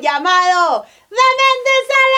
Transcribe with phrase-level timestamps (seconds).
[0.00, 2.12] llamado Dementes al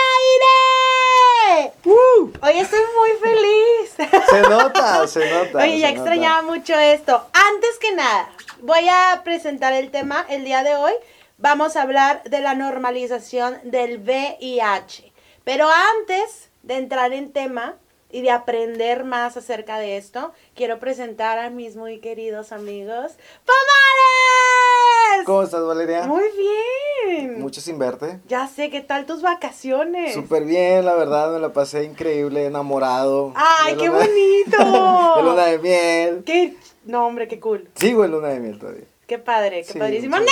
[1.56, 1.72] Aire.
[1.84, 2.30] ¡Uh!
[2.42, 3.94] Hoy estoy muy feliz.
[4.28, 5.58] Se nota, se nota.
[5.58, 7.26] Oye, ya extrañaba mucho esto.
[7.32, 10.92] Antes que nada, voy a presentar el tema el día de hoy.
[11.38, 15.12] Vamos a hablar de la normalización del VIH.
[15.44, 17.76] Pero antes de entrar en tema
[18.12, 23.12] y de aprender más acerca de esto, quiero presentar a mis muy queridos amigos.
[23.44, 25.24] ¡Pomares!
[25.26, 26.06] ¿Cómo estás, Valeria?
[26.06, 27.40] Muy bien.
[27.40, 28.20] Mucho sin verte.
[28.28, 30.14] Ya sé, ¿qué tal tus vacaciones?
[30.14, 33.32] Súper bien, la verdad, me la pasé increíble, enamorado.
[33.36, 35.16] ¡Ay, qué luna- bonito!
[35.16, 36.22] De luna de miel.
[36.24, 36.56] ¡Qué...
[36.84, 37.68] No, hombre, qué cool.
[37.74, 38.84] Sigo en luna de miel todavía.
[39.06, 40.16] Qué padre, qué Sí, padrísimo.
[40.18, 40.30] ¡Neri!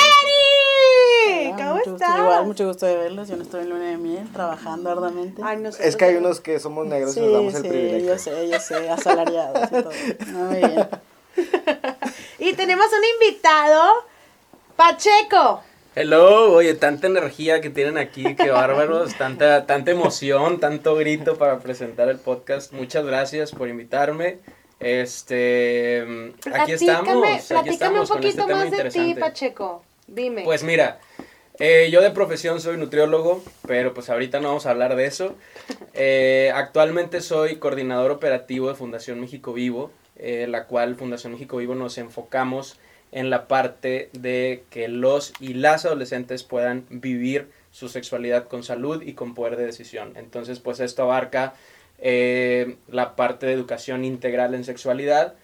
[1.54, 2.18] Hola, ¿Cómo mucho gusto, estás?
[2.20, 3.28] Igual, mucho gusto de verlos.
[3.28, 5.42] Yo no estoy en luna de miel, trabajando arduamente.
[5.44, 8.08] Ay, Es que hay unos que somos negros sí, y nos damos el sí, privilegio.
[8.12, 9.90] yo sé, yo sé, asalariados y todo.
[10.32, 10.88] Muy bien.
[12.38, 14.04] Y tenemos un invitado,
[14.76, 15.62] Pacheco.
[15.94, 21.58] Hello, oye, tanta energía que tienen aquí, qué bárbaros, tanta, tanta emoción, tanto grito para
[21.58, 22.72] presentar el podcast.
[22.72, 24.38] Muchas gracias por invitarme.
[24.78, 26.02] Este,
[26.54, 29.14] aquí estamos, Platícame- aquí estamos un este poquito más de ti.
[29.18, 29.82] Pacheco.
[30.06, 30.44] Dime.
[30.44, 31.00] Pues mira,
[31.58, 35.34] eh, yo de profesión soy nutriólogo, pero pues ahorita no vamos a hablar de eso.
[35.94, 41.74] Eh, actualmente soy coordinador operativo de Fundación México Vivo, eh, la cual Fundación México Vivo
[41.74, 42.78] nos enfocamos
[43.10, 49.02] en la parte de que los y las adolescentes puedan vivir su sexualidad con salud
[49.02, 50.12] y con poder de decisión.
[50.16, 51.54] Entonces, pues esto abarca
[51.98, 55.34] eh, la parte de educación integral en sexualidad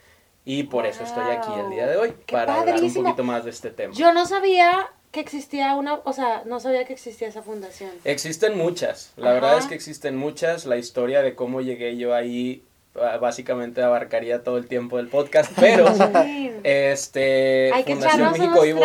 [0.45, 3.45] y por eso estoy aquí el día de hoy, Qué para hablar un poquito más
[3.45, 3.95] de este tema.
[3.95, 7.93] Yo no sabía que existía una, o sea, no sabía que existía esa fundación.
[8.05, 9.35] Existen muchas, la Ajá.
[9.35, 10.67] verdad es que existen muchas.
[10.67, 15.51] La historia de cómo llegué yo ahí ah, básicamente abarcaría todo el tiempo del podcast,
[15.59, 15.87] pero
[16.65, 18.81] este Hay que Fundación México Vivo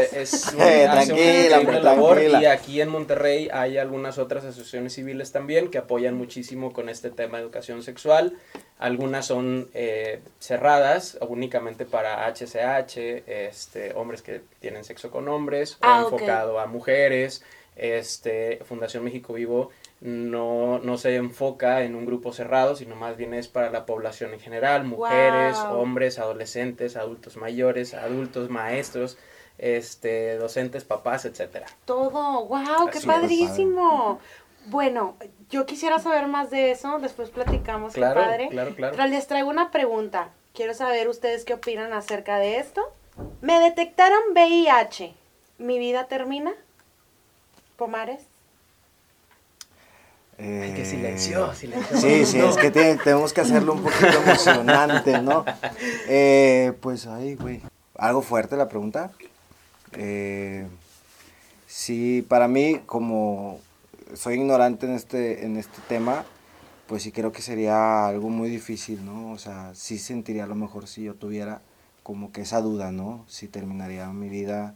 [0.00, 2.42] es, es un- Eh, hace una tranquila, hombre, labor tranquila.
[2.42, 7.10] y aquí en Monterrey hay algunas otras asociaciones civiles también que apoyan muchísimo con este
[7.10, 8.32] tema de educación sexual.
[8.78, 16.02] Algunas son eh, cerradas únicamente para HCH, este, hombres que tienen sexo con hombres, Ah,
[16.04, 16.12] o ok.
[16.14, 17.42] enfocado a mujeres.
[17.74, 19.70] Este, Fundación México Vivo
[20.02, 24.34] no, no se enfoca en un grupo cerrado, sino más bien es para la población
[24.34, 25.78] en general, mujeres, Wow.
[25.80, 29.16] hombres, adolescentes, adultos mayores, adultos, maestros,
[29.58, 31.66] este, docentes, papás, etcétera.
[31.84, 34.18] Todo, wow, qué Así padrísimo.
[34.66, 35.16] Bueno,
[35.50, 38.48] yo quisiera saber más de eso, después platicamos, Claro, qué padre.
[38.50, 38.96] claro, claro.
[38.96, 40.30] Pero les traigo una pregunta.
[40.52, 42.82] Quiero saber ustedes qué opinan acerca de esto.
[43.40, 45.14] Me detectaron VIH.
[45.58, 46.52] ¿Mi vida termina?
[47.76, 48.26] Pomares.
[50.44, 51.96] Eh, Ay, qué silencio, silencio.
[51.98, 55.44] Sí, sí, es que tenemos que hacerlo un poquito emocionante, ¿no?
[56.08, 57.60] Eh, pues, ay, güey.
[57.96, 59.12] Algo fuerte la pregunta.
[59.92, 60.66] Eh,
[61.68, 63.60] sí, para mí, como
[64.14, 66.24] soy ignorante en este, en este tema,
[66.88, 69.30] pues sí creo que sería algo muy difícil, ¿no?
[69.30, 71.60] O sea, sí sentiría a lo mejor si yo tuviera
[72.02, 73.24] como que esa duda, ¿no?
[73.28, 74.74] Si terminaría mi vida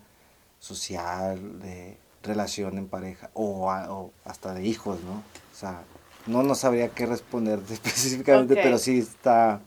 [0.61, 5.25] social, de relación en pareja, o hasta de hijos, ¿no?
[5.57, 5.85] O sea,
[6.27, 9.61] no, no sabría qué responder específicamente, pero sí está...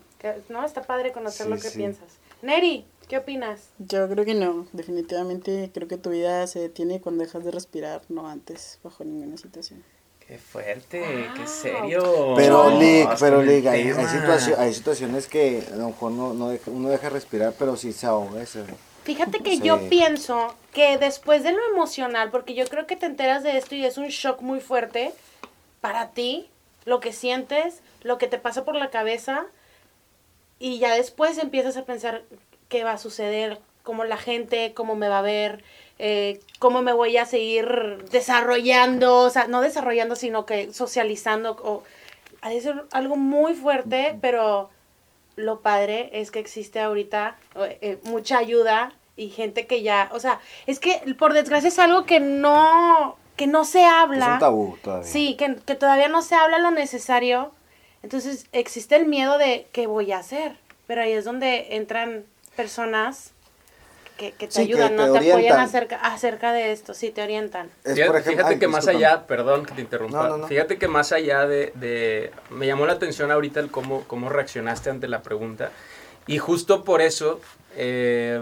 [0.49, 1.77] No, está padre conocer Sí, lo que sí.
[1.79, 2.09] piensas.
[2.43, 3.69] Neri, ¿qué opinas?
[3.79, 8.01] Yo creo que no, definitivamente creo que tu vida se detiene cuando dejas de respirar,
[8.09, 9.83] no antes, bajo ninguna situación.
[10.27, 11.01] Qué fuerte,
[11.35, 12.33] qué serio.
[12.35, 16.33] Pero, No, Lick, pero, Lick, hay, hay, situaci- hay situaciones que a lo mejor no,
[16.35, 18.45] no deja- uno deja respirar, pero sí se ahoga.
[18.45, 18.63] se-
[19.05, 19.61] Fíjate que Sí.
[19.63, 23.73] yo pienso que después de lo emocional, porque yo creo que te enteras de esto
[23.73, 25.13] y es un shock muy fuerte
[25.81, 26.49] para ti,
[26.85, 29.45] lo que sientes, lo que te pasa por la cabeza,
[30.59, 32.23] y ya después empiezas a pensar
[32.67, 35.63] qué va a suceder, cómo la gente, cómo me va a ver,
[35.97, 41.83] eh, cómo me voy a seguir desarrollando, o sea, no desarrollando, sino que socializando, o
[42.41, 44.69] ha de ser algo muy fuerte, pero
[45.35, 47.37] lo padre es que existe ahorita
[47.81, 52.05] eh, mucha ayuda y gente que ya, o sea, es que por desgracia es algo
[52.05, 54.33] que no, que no se Es habla.
[54.33, 55.07] un tabú todavía.
[55.07, 57.53] Sí, que, que todavía no se habla lo necesario.
[58.03, 60.57] Entonces existe el miedo de qué voy a hacer.
[60.87, 62.25] Pero ahí es donde entran
[62.57, 63.31] personas
[64.17, 65.13] que, que te Sí, que ayudan, te ¿no?
[65.13, 67.69] Te apoyan acerca, acerca de esto, sí, te orientan.
[67.85, 69.05] Es, Fíjate, por ejemplo, fíjate ay, que más discúlpame.
[69.05, 70.47] allá, perdón que te interrumpa, No, no, no.
[70.47, 74.89] fíjate que más allá de, de- me llamó la atención ahorita el cómo, cómo reaccionaste
[74.89, 75.71] ante la pregunta
[76.27, 77.39] y justo por eso
[77.77, 78.41] eh,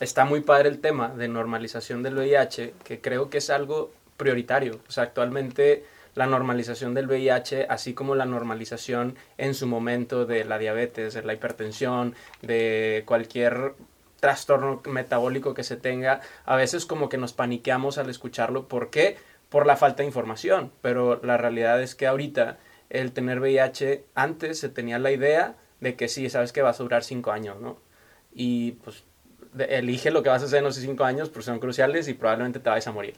[0.00, 4.80] está muy padre el tema de normalización del VIH, que creo que es algo prioritario,
[4.86, 5.84] o sea, actualmente
[6.14, 11.22] la normalización del VIH, así como la normalización en su momento de la diabetes, de
[11.22, 13.74] la hipertensión, de cualquier
[14.18, 18.66] trastorno metabólico que se tenga, a veces como que nos paniqueamos al escucharlo.
[18.66, 19.16] ¿Por qué?
[19.48, 20.72] Por la falta de información.
[20.82, 22.58] Pero la realidad es que ahorita
[22.90, 26.82] el tener VIH, antes se tenía la idea de que sí, sabes que vas a
[26.82, 27.78] durar cinco años, ¿no?
[28.32, 29.04] Y pues
[29.56, 32.60] elige lo que vas a hacer en esos cinco años, porque son cruciales y probablemente
[32.60, 33.14] te vayas a morir.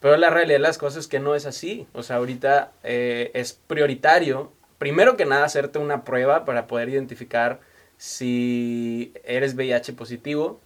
[0.00, 1.86] Pero la realidad de las cosas es que no es así.
[1.92, 7.60] O sea, ahorita eh, es prioritario, primero que nada, hacerte una prueba para poder identificar
[7.96, 10.60] si eres VIH positivo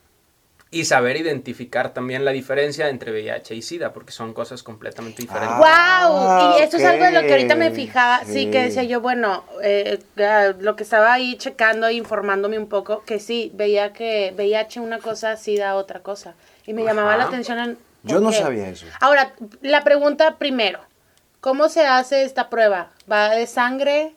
[0.72, 5.56] y saber identificar también la diferencia entre VIH y SIDA, porque son cosas completamente diferentes.
[5.56, 5.66] ¡Wow!
[5.66, 8.64] Ah, y eso es algo de lo que ahorita me fijaba, sí, que Sí.
[8.66, 13.18] decía yo, bueno, eh, eh, lo que estaba ahí checando e informándome un poco, que
[13.18, 16.34] sí, veía que VIH una cosa, SIDA otra cosa.
[16.66, 17.32] Y me llamaba la Ajá.
[17.32, 17.78] atención en...
[18.02, 18.86] Yo ¿por no sabía eso.
[19.00, 20.80] Ahora, la pregunta primero,
[21.40, 22.90] ¿cómo se hace esta prueba?
[23.10, 24.14] ¿Va de sangre?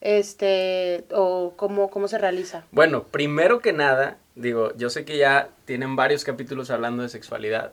[0.00, 2.64] Este, o cómo, cómo se realiza?
[2.72, 7.72] Bueno, primero que nada, digo, yo sé que ya tienen varios capítulos hablando de sexualidad,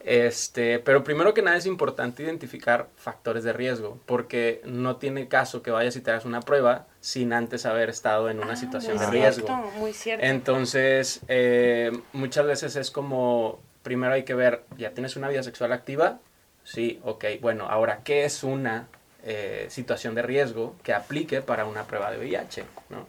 [0.00, 5.62] este, pero primero que nada es importante identificar factores de riesgo, porque no tiene caso
[5.62, 9.04] que vayas y te hagas una prueba sin antes haber estado en una situación Muy
[9.04, 9.46] de Muy riesgo.
[9.46, 10.24] cierto, muy cierto.
[10.26, 15.72] Entonces, eh, muchas veces es como, primero hay que ver, ¿ya tienes una vida sexual
[15.72, 16.18] activa?
[16.62, 18.86] Sí, ok, bueno, ahora, ¿qué es una
[19.24, 22.64] eh, situación de riesgo que aplique para una prueba de VIH?
[22.90, 23.06] ¿no?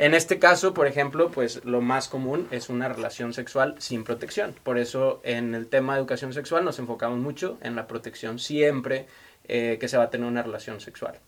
[0.00, 4.52] En este caso, por ejemplo, pues lo más común es una relación sexual sin protección.
[4.64, 9.06] Por eso en el tema de educación sexual nos enfocamos mucho en la protección siempre
[9.46, 11.20] eh, que se va a tener una relación sexual.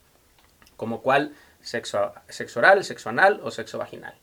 [0.77, 4.15] Como cual, sexo, sexo oral, sexo anal o sexo vaginal.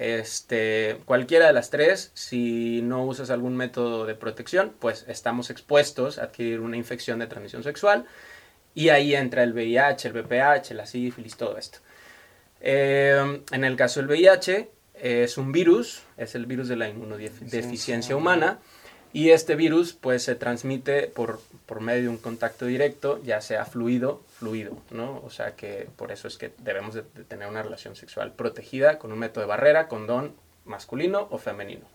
[0.00, 6.18] Este, cualquiera de las tres, si no usas algún método de protección, pues estamos expuestos
[6.18, 8.06] a adquirir una infección de transmisión sexual
[8.74, 11.80] y ahí entra el VIH, el VPH, la sífilis, todo esto.
[12.62, 18.16] Eh, en el caso del VIH, es un virus, es el virus de la inmunodeficiencia
[18.16, 18.58] humana,
[19.12, 23.64] y este virus pues se transmite por, por medio de un contacto directo, ya sea
[23.64, 25.20] fluido, fluido, ¿no?
[25.24, 29.12] O sea que por eso es que debemos de, tener una relación sexual protegida con
[29.12, 30.34] un método de barrera, condón
[30.64, 31.86] masculino o femenino.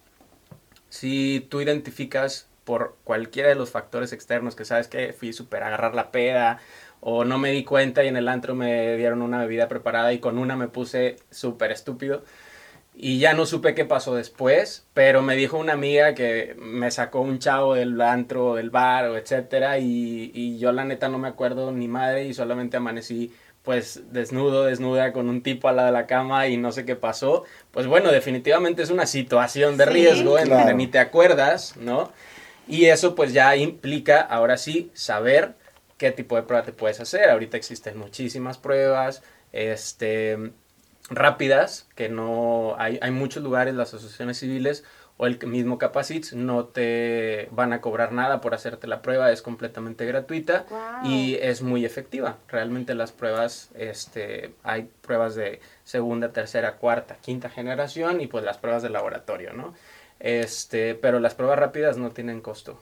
[0.90, 5.68] Si tú identificas por cualquiera de los factores externos que sabes que fui super a
[5.68, 6.60] agarrar la peda
[7.00, 10.20] o no me di cuenta y en el antro me dieron una bebida preparada y
[10.20, 12.24] con una me puse súper estúpido
[12.98, 17.22] y ya no supe qué pasó después, pero me dijo una amiga que me sacó
[17.22, 21.28] un chavo del antro del bar o etcétera y, y yo la neta no me
[21.28, 23.34] acuerdo ni madre y solamente amanecí
[23.64, 26.96] pues desnudo, desnuda con un tipo al lado de la cama y no sé qué
[26.96, 29.90] pasó, pues bueno, definitivamente es una situación de Sí.
[29.92, 30.78] riesgo en donde Claro.
[30.78, 32.12] ni te acuerdas, ¿no?
[32.68, 35.56] Y eso pues ya implica ahora sí saber
[35.98, 37.30] qué tipo de prueba te puedes hacer.
[37.30, 40.38] Ahorita existen muchísimas pruebas, este,
[41.10, 44.84] rápidas, que no, hay, hay muchos lugares, las asociaciones civiles
[45.18, 49.42] o el mismo Capacits no te van a cobrar nada por hacerte la prueba, es
[49.42, 50.66] completamente gratuita
[51.04, 52.38] y es muy efectiva.
[52.50, 58.58] Realmente las pruebas, este, hay pruebas de segunda, tercera, cuarta, quinta generación y pues las
[58.58, 59.74] pruebas de laboratorio, ¿no?
[60.20, 62.78] Este, pero las pruebas rápidas no tienen costo.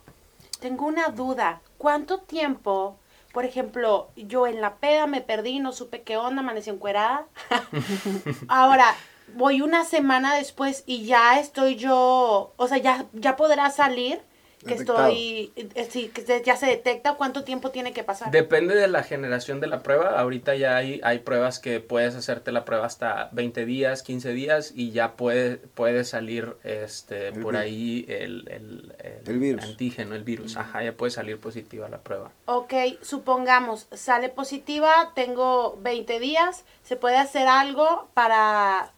[0.60, 1.62] Tengo una duda.
[1.78, 2.98] ¿Cuánto tiempo,
[3.34, 7.26] por ejemplo, yo en la peda me perdí, no supe qué onda, amanecí encuerada?
[8.48, 8.96] Ahora,
[9.36, 14.22] voy una semana después y ya estoy yo, o sea, ya, ya podrá salir
[14.64, 15.08] que Detectado.
[15.10, 18.32] estoy, eh, sí, que ya se detecta cuánto tiempo tiene que pasar.
[18.32, 20.20] Depende de la generación de la prueba.
[20.20, 24.72] Ahorita ya hay, hay pruebas que puedes hacerte la prueba hasta 20 días, 15 días
[24.76, 27.62] y ya puede, puede salir este, El por virus.
[27.62, 29.64] ahí el, el, el El virus.
[29.64, 30.58] antígeno, el virus.
[30.58, 32.32] Ajá, ya puede salir positiva la prueba.
[32.46, 38.92] Ok, supongamos, sale positiva, tengo 20 días, ¿se puede hacer algo para,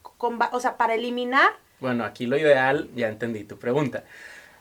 [0.52, 1.50] o sea, para eliminar?
[1.80, 4.04] Bueno, aquí lo ideal, ya entendí tu pregunta.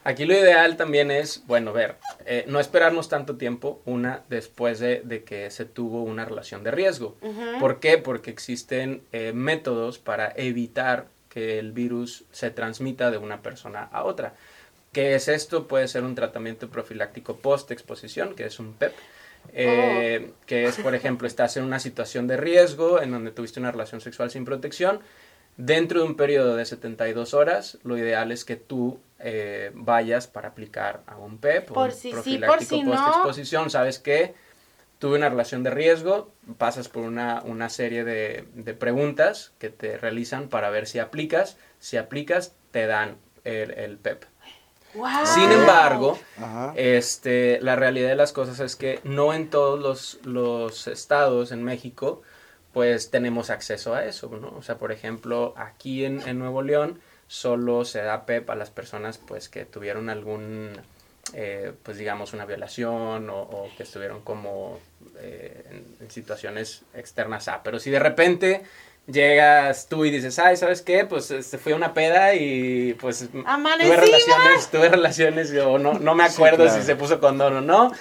[0.06, 1.96] Aquí lo ideal también es, bueno, ver,
[2.26, 6.70] eh, no esperarnos tanto tiempo, una, después de, de que se tuvo una relación de
[6.70, 7.16] riesgo.
[7.58, 7.96] ¿Por qué?
[7.96, 14.04] Porque existen eh, métodos para evitar que el virus se transmita de una persona a
[14.04, 14.34] otra.
[14.92, 15.66] ¿Qué es esto?
[15.66, 18.92] Puede ser un tratamiento profiláctico post-exposición, que es un PEP.
[19.52, 23.72] eh, que es, por ejemplo, estás en una situación de riesgo en donde tuviste una
[23.72, 25.00] relación sexual sin protección.
[25.56, 30.48] Dentro de un periodo de 72 horas, lo ideal es que tú eh, vayas para
[30.48, 32.90] aplicar a un PEP o Por un si sí, por profiláctico si no.
[32.92, 33.70] post-exposición.
[33.70, 34.34] ¿Sabes qué?
[34.98, 39.98] tuve una relación de riesgo, pasas por una, una serie de, de preguntas que te
[39.98, 41.58] realizan para ver si aplicas.
[41.78, 44.24] Si aplicas, te dan el, el PEP.
[44.94, 45.26] ¡Wow!
[45.26, 46.72] Sin embargo, Ajá.
[46.76, 51.62] este, la realidad de las cosas es que no en todos los, los estados en
[51.64, 52.22] México
[52.74, 54.48] pues tenemos acceso a eso, ¿no?
[54.58, 58.68] O sea, por ejemplo, aquí en, en Nuevo León solo se da PEP a las
[58.70, 60.72] personas pues que tuvieron algún,
[61.32, 64.78] eh, pues digamos, una violación o, o que estuvieron como
[65.20, 67.62] eh, en, en situaciones externas a.
[67.62, 68.62] Pero si de repente
[69.06, 71.04] llegas tú y dices, ay, ¿sabes qué?
[71.04, 73.28] Pues este, fui a una peda y pues
[73.84, 76.80] tuve relaciones, tuve relaciones, o no, no me Sí, acuerdo claro.
[76.80, 77.92] si se puso condón o no.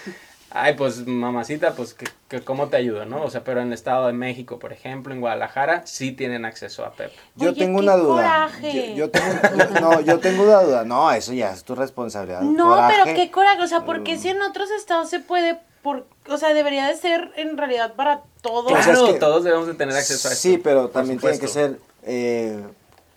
[0.56, 3.24] Ay, pues mamacita, pues que, que cómo te ayudo, ¿no?
[3.24, 6.86] O sea, pero en el Estado de México, por ejemplo, en Guadalajara, sí tienen acceso
[6.86, 7.12] a PEP.
[7.36, 8.14] Yo Oye, tengo qué una duda.
[8.16, 8.90] coraje.
[8.92, 9.26] Yo, yo tengo,
[9.58, 10.84] yo- no, yo tengo una duda.
[10.84, 12.42] No, eso ya es tu responsabilidad.
[12.42, 12.94] No, Coraje.
[13.04, 14.20] pero qué coraje, o sea, ¿por qué Mm.
[14.20, 15.58] si en otros estados se puede?
[15.82, 18.72] Por, o sea, debería de ser en realidad para todos.
[18.72, 20.42] O sea, Claro, es que- todos debemos de tener acceso a esto.
[20.42, 22.64] Sí, pero también tiene que ser eh,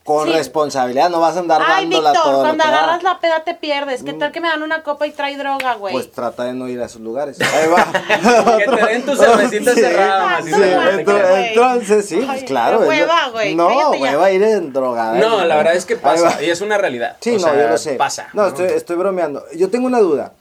[0.06, 0.32] con Sí.
[0.32, 1.10] responsabilidad.
[1.10, 2.70] No vas a andar Ay, dándola Víctor, todo lo cuando da.
[2.70, 4.02] agarras la peda te pierdes.
[4.02, 5.92] ¿Qué tal que me dan una copa y trae droga, güey?
[5.92, 7.38] Pues trata de no ir a esos lugares.
[7.40, 7.86] Ahí va.
[8.58, 9.80] Que te den tu cervecita Sí.
[9.80, 12.80] cerrada, Sí, entonces, sí, pues claro.
[12.80, 14.10] lo- hueva, güey, No, cállate ya.
[14.12, 15.18] hueva ir en drogada.
[15.18, 17.16] No, la verdad es que pasa, y es una realidad.
[17.20, 17.94] Sí, O no, sea, yo lo sé.
[17.96, 18.28] Pasa.
[18.32, 19.44] No, Estoy, estoy bromeando.
[19.54, 20.32] Yo tengo una duda.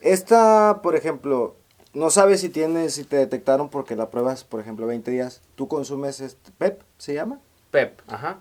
[0.00, 1.56] Esta, por ejemplo,
[1.92, 5.40] no sabes si tienes, si te detectaron porque la pruebas, por ejemplo, 20 días.
[5.54, 7.38] ¿Tú consumes este PEP, se llama?
[7.70, 8.38] PEP, ajá.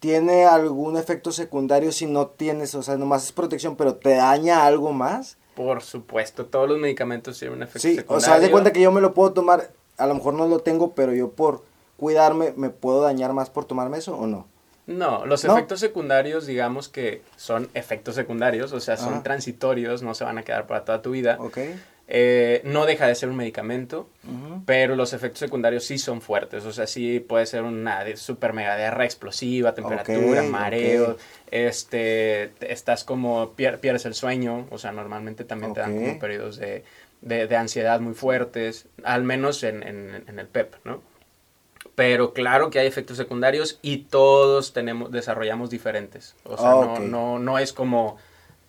[0.00, 4.64] ¿Tiene algún efecto secundario si no tienes, o sea, nomás es protección, pero te daña
[4.64, 5.36] algo más?
[5.56, 8.16] Por supuesto, todos los medicamentos tienen un efecto Sí, secundario.
[8.18, 10.46] o sea, haz de cuenta que yo me lo puedo tomar, a lo mejor no
[10.46, 11.64] lo tengo, pero yo por
[11.96, 14.46] cuidarme, ¿me puedo dañar más por tomarme eso o no?
[14.86, 15.52] No, los ¿No?
[15.52, 19.22] efectos secundarios, digamos que son efectos secundarios, o sea, son Ajá.
[19.24, 21.36] transitorios, no se van a quedar para toda tu vida.
[21.40, 21.58] ¿Ok?
[22.10, 24.08] Eh, no deja de ser un medicamento,
[24.64, 28.76] pero los efectos secundarios sí son fuertes, o sea, sí puede ser una super mega
[28.78, 31.16] diarrea explosiva, temperatura, Ok, mareo,
[31.50, 36.18] este, te- estás como, pier- pierdes el sueño, o sea, normalmente también te dan como
[36.18, 36.82] periodos de,
[37.20, 41.02] de- de ansiedad muy fuertes, al menos en, en- en el PEP, ¿no?
[41.94, 46.36] Pero claro que hay efectos secundarios y todos tenemos, desarrollamos diferentes.
[46.44, 48.16] O sea, Ah, no, no, no es como,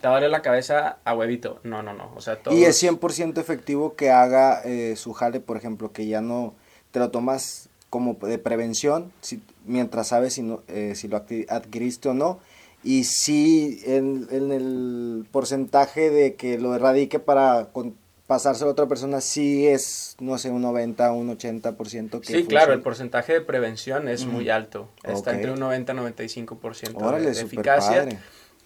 [0.02, 1.60] te duele la cabeza a huevito.
[1.64, 2.12] No, no, no.
[2.16, 2.58] O sea, todos...
[2.58, 6.54] Y es 100% efectivo que haga eh, su jale, por ejemplo, que ya no
[6.92, 12.10] te lo tomas como de prevención, si, mientras sabes si, no, eh, si lo adquiriste
[12.10, 12.40] o no.
[12.84, 17.96] Y si en, en el porcentaje de que lo erradique para con-
[18.28, 22.74] pasárselo a otra persona, sí es, no sé, un 90, un 80% que Sí, claro,
[22.74, 24.88] el porcentaje de prevención es muy alto.
[25.04, 28.04] Está entre un 90 y 95% de- Órale, de, súper eficacia.
[28.04, 28.20] padre.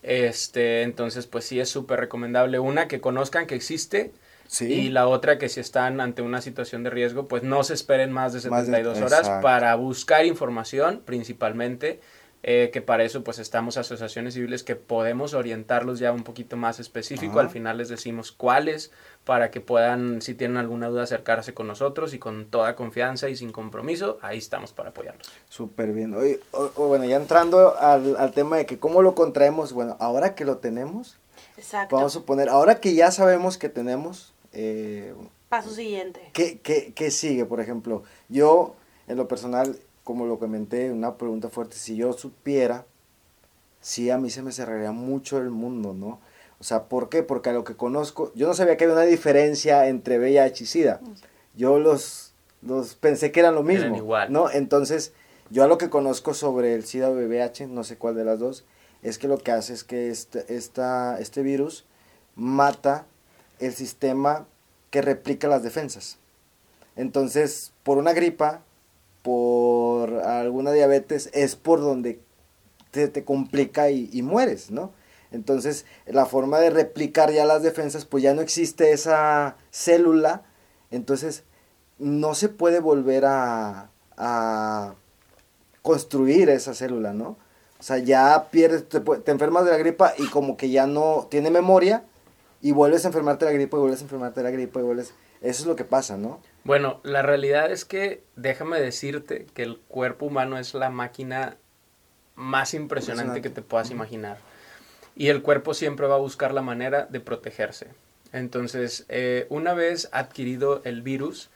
[0.03, 2.59] Este, entonces, pues sí es súper recomendable.
[2.59, 4.13] Una, que conozcan que existe.
[4.47, 4.65] Sí.
[4.71, 8.11] Y la otra, que si están ante una situación de riesgo, pues no se esperen
[8.11, 12.01] más de Más de- 72 horas para buscar información, principalmente.
[12.43, 16.79] Eh, que para eso pues estamos asociaciones civiles que podemos orientarlos ya un poquito más
[16.79, 17.31] específico.
[17.33, 17.41] Ajá.
[17.41, 18.91] Al final les decimos cuáles
[19.23, 23.37] para que puedan, si tienen alguna duda, acercarse con nosotros y con toda confianza y
[23.37, 25.31] sin compromiso, ahí estamos para apoyarlos.
[25.47, 26.13] Súper bien.
[26.13, 29.95] Oye, o- o bueno, ya entrando al, al tema de que cómo lo contraemos, bueno,
[30.01, 31.17] ahora que lo tenemos,
[31.55, 31.95] Exacto.
[31.95, 35.13] vamos a suponer, ahora que ya sabemos que tenemos, eh,
[35.47, 36.19] Paso siguiente.
[36.33, 37.45] ¿qué, qué, qué sigue?
[37.45, 38.75] Por ejemplo, yo,
[39.07, 42.85] en lo personal, como lo comenté, una pregunta fuerte, si yo supiera,
[43.81, 46.19] sí a mí se me cerraría mucho el mundo, ¿no?
[46.59, 47.23] O sea, ¿por qué?
[47.23, 50.67] Porque a lo que conozco, yo no sabía que había una diferencia entre VIH y
[50.67, 51.01] SIDA.
[51.55, 54.31] Yo los, los pensé que eran lo Eran mismo, igual.
[54.31, 54.49] ¿no?
[54.49, 55.13] Entonces,
[55.49, 58.39] yo a lo que conozco sobre el SIDA o VIH, no sé cuál de las
[58.39, 58.63] dos,
[59.01, 61.85] es que lo que hace es que este, esta, este virus
[62.35, 63.05] mata
[63.59, 64.45] el sistema
[64.89, 66.17] que replica las defensas.
[66.95, 68.61] Entonces, por una gripa,
[69.23, 72.19] por alguna diabetes, es por donde
[72.91, 74.91] te, te complica y, y mueres, ¿no?
[75.31, 80.43] Entonces, la forma de replicar ya las defensas, pues ya no existe esa célula,
[80.91, 81.43] entonces
[81.97, 84.93] no se puede volver a, a
[85.81, 87.37] construir esa célula, ¿no?
[87.79, 91.27] O sea, ya pierdes, te, te enfermas de la gripa y como que ya no
[91.31, 92.03] tiene memoria
[92.61, 94.83] y vuelves a enfermarte de la gripa y vuelves a enfermarte de la gripa y
[94.83, 95.13] vuelves...
[95.41, 96.39] Eso es lo que pasa, ¿no?
[96.63, 101.57] Bueno, la realidad es que déjame decirte que el cuerpo humano es la máquina
[102.35, 103.41] más impresionante Impresionante.
[103.41, 104.37] que te puedas imaginar.
[105.15, 107.87] Y el cuerpo siempre va a buscar la manera de protegerse.
[108.31, 111.49] Entonces, eh, una vez adquirido el virus,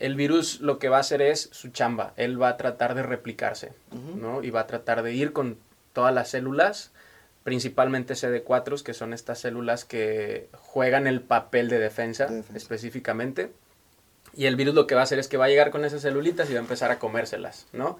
[0.00, 2.12] el virus lo que va a hacer es su chamba.
[2.16, 3.72] Él va a tratar de replicarse.
[4.16, 4.42] ¿no?
[4.42, 5.58] Y va a tratar de ir con
[5.92, 6.90] todas las células,
[7.44, 12.56] principalmente CD4, que son estas células que juegan el papel de defensa, De defensa.
[12.56, 13.52] específicamente.
[14.34, 16.02] Y el virus lo que va a hacer es que va a llegar con esas
[16.02, 17.98] celulitas y va a empezar a comérselas, ¿no?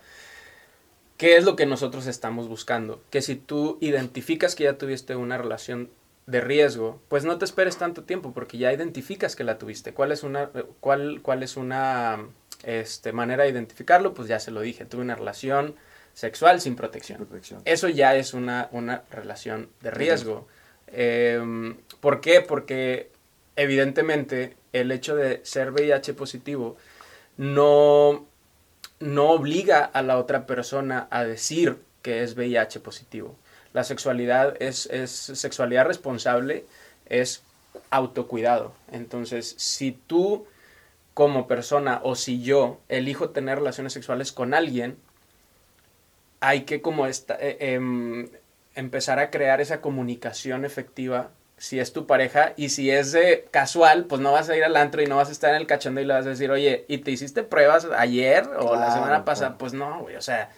[1.22, 3.00] ¿Qué es lo que nosotros estamos buscando?
[3.10, 5.88] Que si tú identificas que ya tuviste una relación
[6.26, 9.92] de riesgo, pues no te esperes tanto tiempo porque ya identificas que la tuviste.
[9.92, 12.26] ¿Cuál es una, cuál, cuál es una
[12.64, 14.14] este, manera de identificarlo?
[14.14, 15.76] Pues ya se lo dije, tuve una relación
[16.12, 17.18] sexual sin protección.
[17.18, 17.62] Protección.
[17.66, 20.48] Eso ya es una, una relación de riesgo.
[20.88, 22.40] Em, ¿Por qué?
[22.40, 23.11] Porque
[23.56, 26.76] evidentemente el hecho de ser VIH positivo
[27.36, 28.26] no,
[29.00, 33.36] no obliga a la otra persona a decir que es VIH positivo.
[33.72, 36.66] La sexualidad es, es sexualidad responsable,
[37.06, 37.42] es
[37.90, 38.74] autocuidado.
[38.90, 40.46] Entonces, si tú
[41.14, 44.96] como persona o si yo elijo tener relaciones sexuales con alguien,
[46.40, 48.28] hay que como esta, eh, em,
[48.74, 51.30] empezar a crear esa comunicación efectiva
[51.62, 53.16] si es tu pareja y si es
[53.52, 55.68] casual, pues no vas a ir al antro y no vas a estar en el
[55.68, 58.90] cachondeo y le vas a decir, oye, ¿y te hiciste pruebas ayer o la Claro,
[58.90, 59.50] semana pasada?
[59.50, 59.58] claro.
[59.58, 60.50] Pues no, güey, o sea,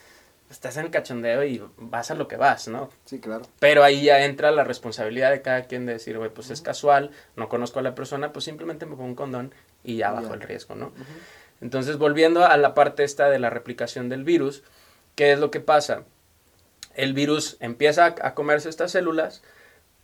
[0.50, 2.88] estás en el cachondeo y vas a lo que vas, ¿no?
[3.04, 3.44] Sí, claro.
[3.58, 7.10] Pero ahí ya entra la responsabilidad de cada quien de decir, güey, pues es casual,
[7.36, 10.40] no conozco a la persona, pues simplemente me pongo un condón y ya bajo el
[10.40, 10.90] riesgo, ¿no?
[11.60, 14.62] Entonces, volviendo a la parte esta de la replicación del virus,
[15.16, 16.04] ¿qué es lo que pasa?
[16.94, 19.42] El virus empieza a- a comerse estas células,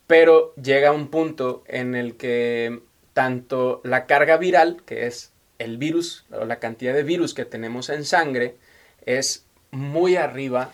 [0.07, 2.81] pero llega un punto en el que
[3.13, 7.89] tanto la carga viral, que es el virus o la cantidad de virus que tenemos
[7.89, 8.57] en sangre,
[9.05, 10.71] es muy arriba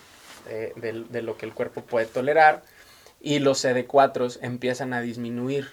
[0.76, 2.64] de, lo que el cuerpo puede tolerar
[3.20, 5.70] y los CD4 empiezan a disminuir.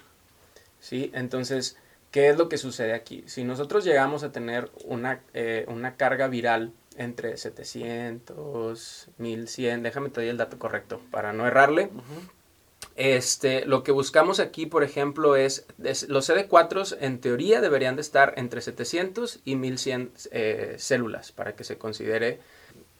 [0.79, 1.11] ¿sí?
[1.13, 1.77] Entonces,
[2.11, 3.23] ¿qué es lo que sucede aquí?
[3.27, 10.27] Si nosotros llegamos a tener una, eh, una carga viral entre 700, 1100, déjame te
[10.29, 11.89] el dato correcto para no errarle.
[12.95, 18.01] Este, lo que buscamos aquí, por ejemplo, es, es- los CD4 en teoría deberían de
[18.01, 22.39] estar entre 700 y 1100 eh, células para que se considere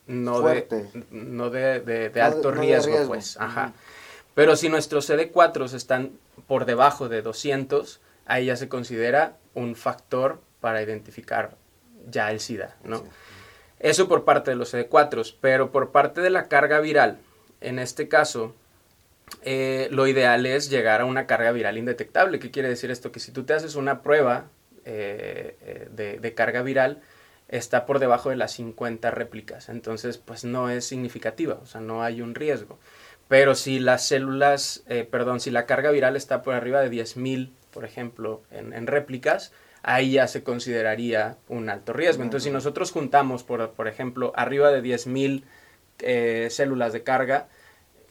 [0.08, 0.76] no Fuerte.
[0.94, 3.08] de, no de, de- de No de- alto no riesgo, riesgo.
[3.08, 3.38] pues.
[3.40, 3.74] Ajá.
[4.34, 6.12] Pero si nuestros CD4 están
[6.46, 11.56] por debajo de 200, ahí ya se considera un factor para identificar
[12.10, 12.98] ya el SIDA, ¿no?
[12.98, 13.04] Sí.
[13.80, 17.18] Eso por parte de los CD4, pero por parte de la carga viral,
[17.62, 18.54] en este caso,
[19.42, 22.40] eh, lo ideal es llegar a una carga viral indetectable.
[22.40, 23.12] ¿Qué quiere decir esto?
[23.12, 24.48] Que si tú te haces una prueba
[24.86, 27.02] eh, eh, de, de carga viral,
[27.48, 29.70] está por debajo de las 50 réplicas.
[29.70, 32.80] Entonces, pues no es significativa, o sea, no hay un riesgo.
[33.28, 37.52] Pero si las células, eh, perdón, si la carga viral está por arriba de 10.000,
[37.72, 42.24] por ejemplo, en, en réplicas, ahí ya se consideraría un alto riesgo.
[42.24, 45.44] Entonces, si nosotros juntamos, por, por ejemplo, arriba de 10.000
[46.00, 47.48] eh, células de carga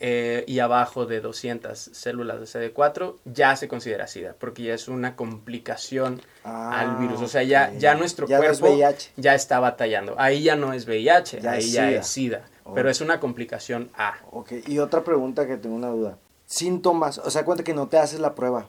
[0.01, 4.89] eh, y abajo de 200 células de CD4, ya se considera SIDA, porque ya es
[4.89, 7.23] una complicación Ah, al virus.
[7.23, 8.79] O sea, ya, ya nuestro Ya no es cuerpo
[9.17, 10.15] ya está batallando.
[10.19, 12.01] Ahí ya no es VIH, Ya ahí es ya SIDA.
[12.01, 12.45] es SIDA.
[12.65, 12.75] Oh.
[12.75, 14.15] Pero es una complicación A.
[14.31, 16.19] Ok, y otra pregunta que tengo una duda.
[16.47, 18.67] Síntomas, o sea, cuenta que no te haces la prueba.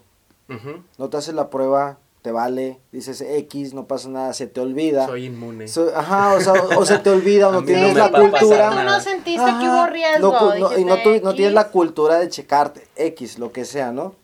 [0.98, 5.06] No te haces la prueba, te vale, dices X, no pasa nada, se te olvida.
[5.06, 5.68] Soy inmune.
[5.68, 8.72] So- ajá, o, sea, o, o se te olvida, o no tienes no la cultura.
[8.72, 10.32] Tú no sentiste Ajá, que hubo riesgo.
[10.60, 11.54] no y no, no tienes "X".
[11.54, 14.16] la cultura de checarte, X, lo que sea, ¿no?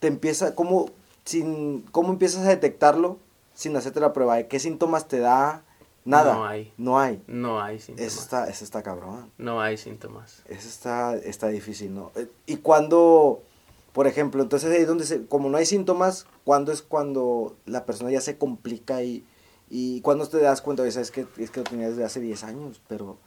[0.00, 0.90] Te empieza, ¿cómo,
[1.24, 3.18] sin, ¿cómo empiezas a detectarlo
[3.54, 4.42] sin hacerte la prueba?
[4.42, 5.62] ¿Qué síntomas te da?
[6.04, 6.34] Nada.
[6.34, 6.72] No hay.
[6.78, 7.22] No hay.
[7.28, 8.12] No hay síntomas.
[8.12, 9.30] Eso está, eso está cabrón.
[9.38, 10.42] No hay síntomas.
[10.48, 12.10] Eso está, está difícil, ¿no?
[12.16, 13.42] Eh, Y cuando,
[13.92, 18.10] por ejemplo, entonces ahí donde se, como no hay síntomas, ¿cuándo es cuando la persona
[18.10, 19.24] ya se complica y,
[19.70, 22.44] y cuando te das cuenta, oye, sabes que es que lo tenías desde hace 10
[22.44, 23.18] años, pero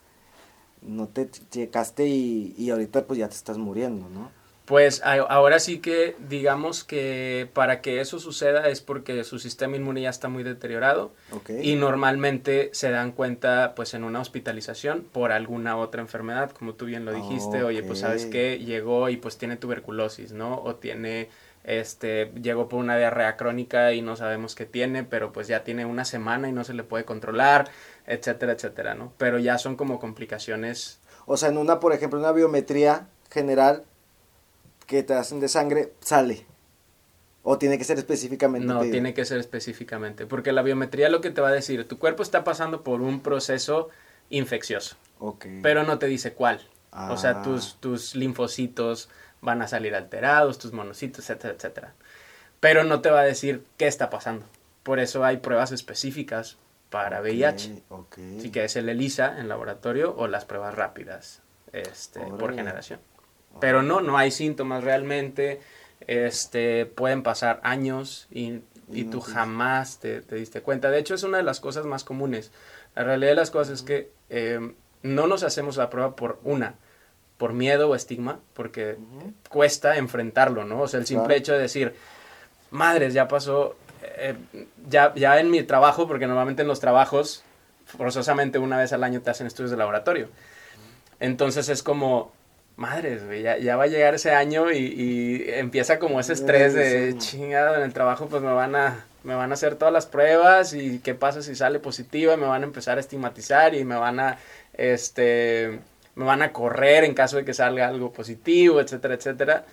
[0.82, 4.32] no te checaste y, y ahorita pues ya te estás muriendo, ¿no?
[4.72, 9.76] Pues a- ahora sí que digamos que para que eso suceda es porque su sistema
[9.76, 11.50] inmune ya está muy deteriorado Ok.
[11.62, 16.86] y normalmente se dan cuenta pues en una hospitalización por alguna otra enfermedad, como tú
[16.86, 20.62] bien lo dijiste, oye, pues sabes que llegó y pues tiene tuberculosis, ¿no?
[20.64, 21.28] O tiene
[21.66, 25.84] este llegó por una diarrea crónica y no sabemos qué tiene, pero pues ya tiene
[25.84, 27.70] una semana y no se le puede controlar,
[28.08, 29.12] etcétera, etcétera, ¿no?
[29.18, 33.84] Pero ya son como complicaciones O sea, en una, por ejemplo, una biometría general
[34.92, 36.46] que te hacen de sangre, sale.
[37.44, 38.68] O tiene que ser específicamente.
[38.68, 38.92] No, pedido?
[38.92, 42.22] tiene que ser específicamente, porque la biometría lo que te va a decir, tu cuerpo
[42.24, 43.90] está pasando por un proceso
[44.30, 45.46] infeccioso, Ok.
[45.64, 46.62] pero no te dice cuál.
[47.10, 47.42] O sea, Ah.
[47.42, 49.08] tus, tus linfocitos
[49.42, 51.94] van a salir alterados, tus monocitos, etcétera, etcétera.
[52.60, 54.46] Pero no te va a decir qué está pasando.
[54.84, 56.58] Por eso hay pruebas específicas
[56.90, 57.82] para VIH.
[57.90, 58.18] Ok, ok.
[58.40, 63.00] Así que es el ELISA en laboratorio o las pruebas rápidas este, por generación.
[63.60, 65.62] Pero no, no hay síntomas realmente.
[66.08, 68.62] Este, pueden pasar años y,
[68.92, 70.90] y tú te- jamás te, te diste cuenta.
[70.90, 72.52] De hecho, es una de las cosas más comunes.
[72.96, 76.76] La realidad de las cosas es que eh, no nos hacemos la prueba por una,
[77.38, 78.98] por miedo o estigma, porque
[79.50, 80.82] cuesta enfrentarlo, ¿no?
[80.82, 81.40] O sea, el simple Claro.
[81.40, 81.96] hecho de decir,
[82.72, 83.76] madres, ya pasó,
[84.18, 84.36] eh,
[84.90, 87.44] ya, ya en mi trabajo, porque normalmente en los trabajos
[87.86, 90.30] forzosamente una vez al año te hacen estudios de laboratorio.
[91.20, 92.32] Entonces es como,
[92.82, 96.74] madres, güey, ya, ya va a llegar ese año y, y empieza como ese estrés
[96.74, 97.18] de Sí.
[97.20, 100.74] chingada en el trabajo, pues me van a me van a hacer todas las pruebas
[100.74, 104.20] y qué pasa si sale positiva, me van a empezar a estigmatizar y me van
[104.20, 104.40] a
[104.74, 105.80] este
[106.16, 109.66] me van a correr en caso de que salga algo positivo, etcétera, etcétera.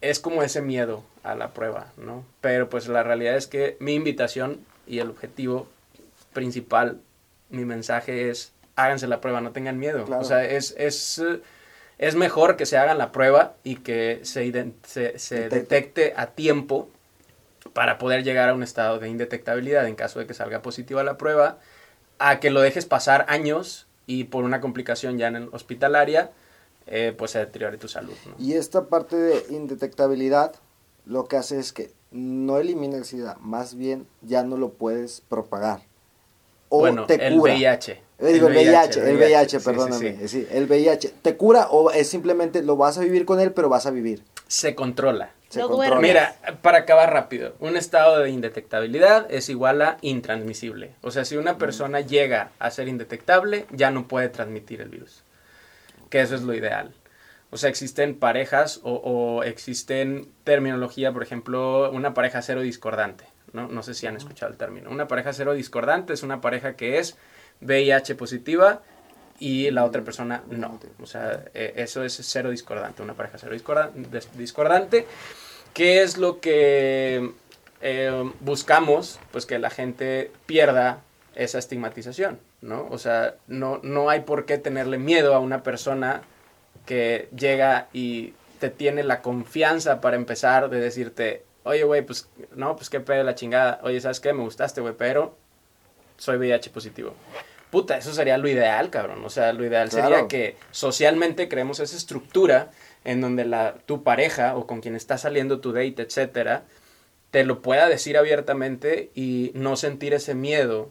[0.00, 2.24] Es como ese miedo a la prueba, ¿no?
[2.40, 5.68] Pero pues la realidad es que mi invitación y el objetivo
[6.32, 6.98] principal,
[7.50, 10.06] mi mensaje es háganse la prueba, no tengan miedo.
[10.06, 10.22] Claro.
[10.22, 11.20] O sea, es, es,
[12.00, 14.50] es mejor que se hagan la prueba y que se,
[14.84, 15.58] se, se Detecte.
[15.58, 16.88] detecte a tiempo
[17.74, 21.18] para poder llegar a un estado de indetectabilidad en caso de que salga positiva la
[21.18, 21.58] prueba,
[22.18, 26.30] a que lo dejes pasar años y por una complicación ya en el hospitalaria,
[26.86, 28.14] eh, pues se deteriore tu salud.
[28.24, 28.34] ¿no?
[28.38, 30.54] Y esta parte de indetectabilidad
[31.04, 35.20] lo que hace es que no elimina el SIDA, más bien ya no lo puedes
[35.20, 35.82] propagar.
[36.70, 37.52] O bueno, te el cura.
[37.52, 38.02] VIH.
[38.20, 40.16] Eh, digo, el VIH, el VIH, sí, sí, perdóname.
[40.20, 40.28] sí.
[40.28, 41.14] sí, el VIH.
[41.22, 44.22] ¿Te cura o es simplemente lo vas a vivir con él, pero vas a vivir?
[44.46, 45.30] Se controla.
[45.48, 46.00] Se No controla.
[46.00, 50.92] Mira, para acabar rápido, un estado de indetectabilidad es igual a intransmisible.
[51.00, 55.24] O sea, si una persona llega a ser indetectable, ya no puede transmitir el virus.
[56.10, 56.92] Que eso es lo ideal.
[57.50, 63.24] O sea, existen parejas o, o existen terminología, por ejemplo, una pareja cero discordante.
[63.52, 63.68] ¿no?
[63.68, 64.90] no sé si han escuchado el término.
[64.90, 67.16] Una pareja cero discordante es una pareja que es
[67.60, 68.82] VIH positiva
[69.38, 70.78] y la otra persona no.
[71.02, 73.56] O sea, eh, eso es cero discordante, una pareja cero
[74.34, 75.06] discordante.
[75.72, 77.32] ¿Qué es lo que
[77.80, 79.18] eh, buscamos?
[79.32, 81.00] Pues que la gente pierda
[81.34, 82.86] esa estigmatización, ¿no?
[82.90, 86.22] O sea, no, no hay por qué tenerle miedo a una persona
[86.86, 92.76] que llega y te tiene la confianza para empezar de decirte, oye, güey, pues, no,
[92.76, 93.80] pues qué pedo la chingada.
[93.82, 94.32] Oye, ¿sabes qué?
[94.32, 95.36] Me gustaste, güey, pero
[96.18, 97.14] soy VIH positivo.
[97.70, 99.24] Puta, eso sería lo ideal, cabrón.
[99.24, 102.70] O sea, lo ideal sería que socialmente creemos esa estructura
[103.04, 106.64] en donde la, tu pareja o con quien está saliendo tu date, etcétera,
[107.30, 110.90] te lo pueda decir abiertamente y no sentir ese miedo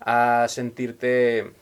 [0.00, 1.52] a sentirte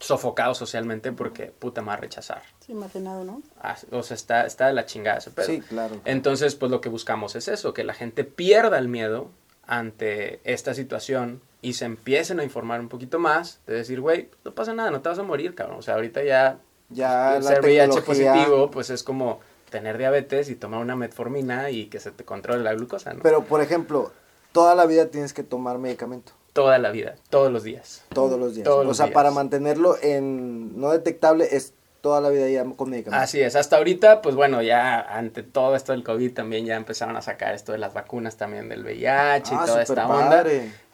[0.00, 2.42] sofocado socialmente porque puta me va a rechazar.
[2.64, 3.42] Sí, marginado, ¿no?
[3.60, 5.46] Ah, O sea, está, está de la chingada ese pedo.
[5.46, 6.00] Sí, claro.
[6.04, 9.30] Entonces, pues lo que buscamos es eso, que la gente pierda el miedo
[9.66, 14.52] ante esta situación y se empiecen a informar un poquito más, de decir, güey, no
[14.52, 15.78] pasa nada, no te vas a morir, cabrón.
[15.78, 16.58] O sea, ahorita ya
[16.90, 19.40] Ya ser VIH positivo, pues es como
[19.70, 23.20] tener diabetes y tomar una metformina y que se te controle la glucosa, ¿no?
[23.22, 24.12] Pero, por ejemplo,
[24.52, 26.32] toda la vida tienes que tomar medicamento.
[26.52, 28.04] Toda la vida, todos los días.
[28.12, 28.64] Todos los días.
[28.64, 29.14] Todos o los sea, días.
[29.14, 33.22] para mantenerlo en no detectable es toda la vida ya con medicamento.
[33.22, 37.16] Así es, hasta ahorita, pues bueno, ya ante todo esto del COVID también ya empezaron
[37.16, 40.44] a sacar esto de las vacunas también del VIH Ah, y toda súper esta onda.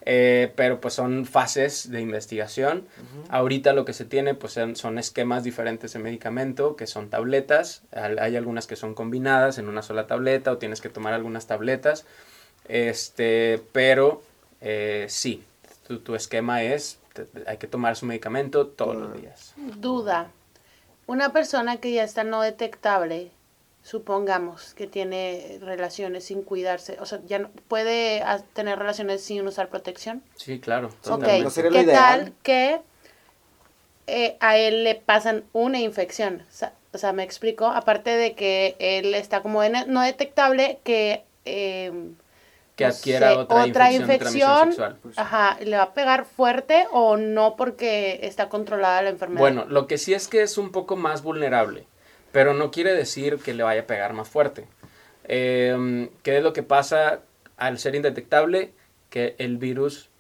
[0.07, 2.87] Eh, pero pues son fases de investigación.
[3.31, 7.83] Ahorita lo que se tiene pues son, son esquemas diferentes de medicamento, que son tabletas.
[7.93, 12.05] Hay algunas que son combinadas en una sola tableta o tienes que tomar algunas tabletas.
[12.69, 14.23] Este, pero
[14.61, 15.43] eh, sí,
[15.87, 19.55] tu, tu esquema es, te- te- hay que tomar su medicamento todos los días.
[19.57, 20.31] Duda.
[21.07, 23.31] Una persona que ya está no detectable,
[23.85, 29.69] supongamos que tiene relaciones sin cuidarse, o sea, ya no, puede tener relaciones sin usar
[29.69, 30.23] protección.
[30.37, 30.89] Sí, claro.
[31.03, 31.45] Totalmente.
[31.45, 32.25] No sería lo ¿qué ideal.
[32.25, 32.81] tal que
[34.07, 36.43] eh, a él le pasan una infección?
[36.51, 40.79] O sea, o sea, me explico, aparte de que él está como en- no detectable,
[40.85, 41.25] que...
[41.45, 41.93] eh,
[42.77, 44.97] Que no adquiera sé, otra, infección, sexual.
[45.17, 49.41] Ajá, ¿le va a pegar fuerte o no porque está controlada la enfermedad?
[49.41, 51.87] Bueno, lo que sí es que es un poco más vulnerable,
[52.35, 54.67] pero no quiere decir que le vaya a pegar más fuerte.
[55.23, 57.21] Eh, ¿Qué es lo que pasa
[57.57, 58.73] al ser indetectable?
[59.09, 60.11] Que el virus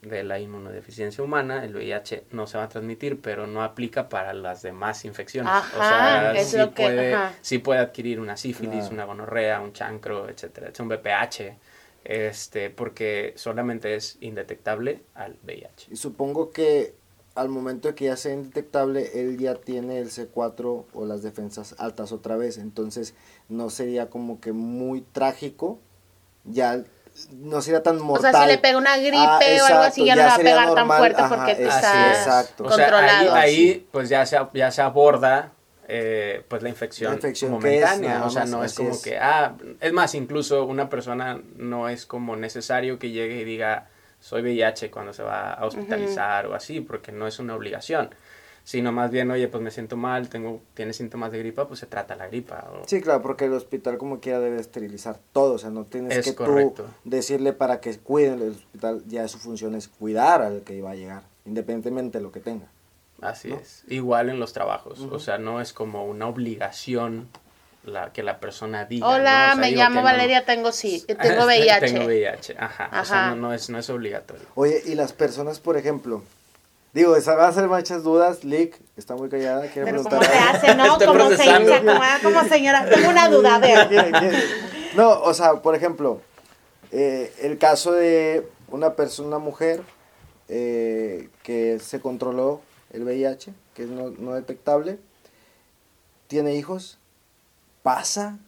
[0.00, 4.32] de la inmunodeficiencia humana, el VIH, no se va a transmitir, pero no aplica para
[4.34, 5.50] las demás infecciones.
[5.52, 7.34] o Ajá, sea, es sí, lo que- puede, ajá.
[7.40, 8.94] sí puede adquirir una sífilis, Claro.
[8.94, 11.56] una gonorrea, un chancro, etcétera, un VPH,
[12.04, 15.88] este, porque solamente es indetectable al VIH.
[15.90, 16.94] Y supongo que
[17.34, 21.74] al momento de que ya sea indetectable, él ya tiene el C4 o las defensas
[21.78, 22.58] altas otra vez.
[22.58, 23.14] Entonces,
[23.48, 25.78] no sería como que muy trágico.
[26.44, 26.84] Ya
[27.32, 28.32] no sería tan o mortal.
[28.32, 30.38] sea, si le pega una gripe Ah, o algo así, ya, no le va a
[30.38, 32.64] pegar tan normal, fuerte ajá, porque es- está exacto.
[32.64, 33.34] O sea, ahí, controlado.
[33.34, 35.52] ahí, pues ya se, ya se aborda
[35.86, 38.18] eh, pues la infección, La infección momentánea.
[38.18, 39.02] es, o sea, no es como es.
[39.02, 43.88] que, ah, es más, incluso una persona no es como necesario que llegue y diga,
[44.24, 48.08] soy VIH cuando se va a hospitalizar o así, porque no es una obligación.
[48.66, 51.86] Sino más bien, oye, pues me siento mal, tengo, tiene síntomas de gripa, pues se
[51.86, 52.66] trata la gripa.
[52.72, 56.16] o- Sí, claro, porque el hospital como quiera debe esterilizar todo, o sea, no tienes
[56.16, 56.84] Es que correcto.
[56.84, 60.90] tú decirle para que cuiden el hospital, ya su función es cuidar al que iba
[60.90, 61.24] a llegar.
[61.44, 62.68] independientemente de lo que tenga.
[63.20, 63.56] Así ¿no?
[63.56, 63.84] es.
[63.88, 64.98] Igual en los trabajos.
[65.00, 67.28] O sea, no es como una obligación
[67.84, 69.06] la que la persona diga.
[69.08, 69.52] Hola, ¿no?
[69.52, 70.02] O sea, me llamo no.
[70.04, 71.80] Valeria, tengo sí, tengo VIH.
[71.80, 72.86] tengo VIH, ajá.
[73.00, 73.30] O sea, Ajá.
[73.30, 74.46] no, no es, no es obligatorio.
[74.54, 76.22] Oye, y las personas, por ejemplo,
[76.92, 80.32] digo, esa va a ser muchas dudas, Lick, está muy callada, quiere Pero preguntar ¿cómo
[80.32, 80.84] se hace, no?
[80.92, 81.70] Estoy ¿Cómo se procesando.
[81.70, 81.78] dice?
[81.84, 82.88] ¿Cómo, ah, cómo señora?
[82.88, 83.88] Tengo una duda, a ver.
[83.88, 84.38] ¿Quiere- quiere?
[84.96, 86.20] No, o sea, por ejemplo,
[86.92, 89.82] eh, el caso de una persona, una mujer,
[90.48, 92.60] eh, que se controló
[92.92, 94.98] el VIH, que es no, no detectable,
[96.28, 96.98] tiene hijos,
[97.84, 98.38] ¿pasa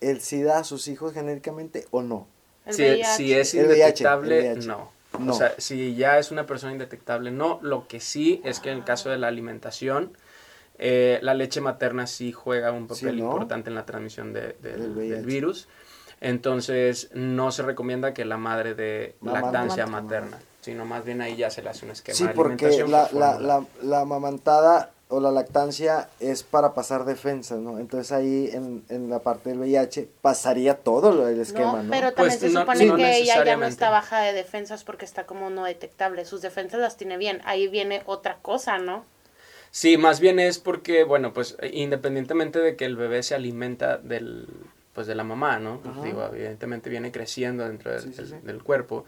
[0.00, 2.26] el SIDA a sus hijos genéricamente o no?
[2.70, 3.04] Si, VIH.
[3.16, 4.66] si es El VIH, indetectable, el VIH.
[4.68, 4.96] no.
[5.18, 5.32] No.
[5.32, 7.58] O sea, si ya es una persona indetectable, no.
[7.62, 10.12] Lo que sí es que en el caso de la alimentación,
[10.78, 13.30] eh, la leche materna sí juega un papel Sí, ¿no?
[13.32, 15.68] importante en la transmisión de- de- Del virus.
[16.20, 21.48] Entonces, no se recomienda que la madre de lactancia materna, sino más bien ahí ya
[21.50, 22.90] se le hace un esquema Sí, de porque alimentación.
[22.90, 27.78] la, por la, la, la amamantada o la lactancia es para pasar defensas, ¿no?
[27.78, 31.90] Entonces ahí en, en la parte del VIH pasaría todo lo del esquema, No, ¿no?
[31.90, 34.82] pero Pues también se no- supone no que ella ya no está baja de defensas
[34.82, 36.24] porque está como no detectable.
[36.24, 37.40] Sus defensas las tiene bien.
[37.44, 39.04] Ahí viene otra cosa, ¿no?
[39.70, 44.48] Sí, más bien es porque, bueno, pues independientemente de que el bebé se alimenta del,
[44.92, 45.80] pues de la mamá, ¿no?
[45.82, 48.34] Pues, digo, evidentemente viene creciendo dentro del, Sí, sí, del- sí.
[48.42, 49.04] del cuerpo.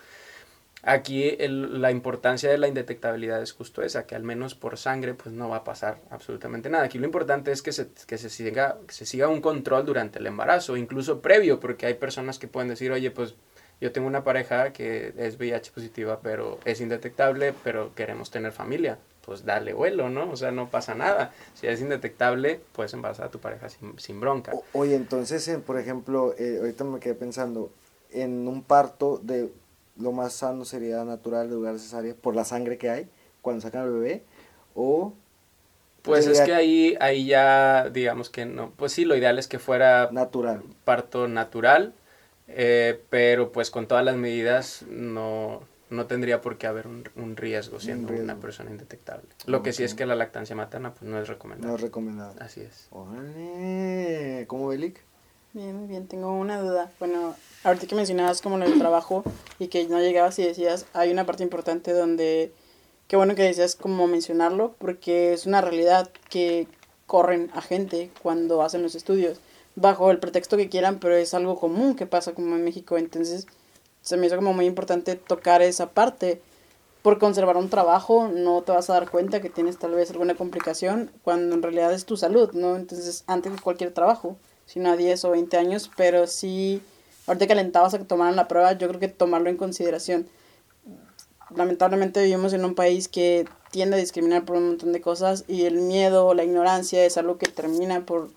[0.85, 5.15] Aquí el- la importancia de la indetectabilidad es justo esa, que al menos por sangre
[5.15, 6.85] pues no va a pasar absolutamente nada.
[6.85, 10.21] Aquí lo importante es que se, que se, siga, que se siga un control durante
[10.21, 13.35] el embarazo, incluso previo, porque hay personas que pueden decir, oye, pues
[13.81, 18.99] yo tengo una pareja que es VIH positiva, pero es indetectable, pero queremos tener familia.
[19.25, 20.31] Pues dale vuelo, ¿no?
[20.31, 21.33] O sea, no pasa nada.
[21.55, 24.53] Si es indetectable, puedes embarazar a tu pareja sin, bronca.
[24.55, 27.71] O- oye, entonces, en- por ejemplo, eh, ahorita me quedé pensando,
[28.11, 29.51] en un parto de
[29.99, 33.09] lo más sano sería natural de lugar cesárea por la sangre que hay
[33.43, 34.23] cuando sacan al bebé,
[34.75, 35.13] o
[36.03, 38.71] Pues es que ahí, ahí ya, digamos que no.
[38.77, 40.63] Pues sí, lo ideal es que fuera natural.
[40.85, 41.93] parto natural,
[42.47, 47.37] eh, pero pues con todas las medidas no, no tendría por qué haber un, un
[47.37, 48.25] riesgo siendo riesgo.
[48.25, 49.27] una persona indetectable.
[49.47, 51.75] Lo que sí es que la lactancia materna pues no es No recomendable.
[51.77, 52.35] es recomendado.
[52.41, 52.89] Así es.
[52.91, 55.01] Órale, ¿cómo ve, Lick?
[55.55, 56.93] Bien, muy bien, tengo una duda.
[56.99, 57.35] Bueno,
[57.65, 59.25] ahorita que mencionabas como lo del trabajo
[59.59, 62.53] y que no llegabas y decías, hay una parte importante donde,
[63.09, 66.69] qué bueno que decías como mencionarlo, porque es una realidad que
[67.07, 69.41] corren a gente cuando hacen los estudios,
[69.75, 73.47] bajo el pretexto que quieran, pero es algo común que pasa como en México, entonces
[74.03, 76.43] se me hizo como muy importante tocar esa parte.
[77.01, 80.35] Por conservar un trabajo no te vas a dar cuenta que tienes tal vez alguna
[80.35, 82.77] complicación cuando en realidad es tu salud, ¿no?
[82.77, 84.37] Entonces, antes de cualquier trabajo,
[84.69, 86.83] sino a 10 o 20 años, pero sí,
[87.27, 90.29] ahorita que alentabas a que tomaran la prueba, yo creo que tomarlo en consideración.
[91.57, 95.65] Lamentablemente vivimos en un país que tiende a discriminar por un montón de cosas y
[95.65, 98.31] el miedo o la ignorancia es algo que termina por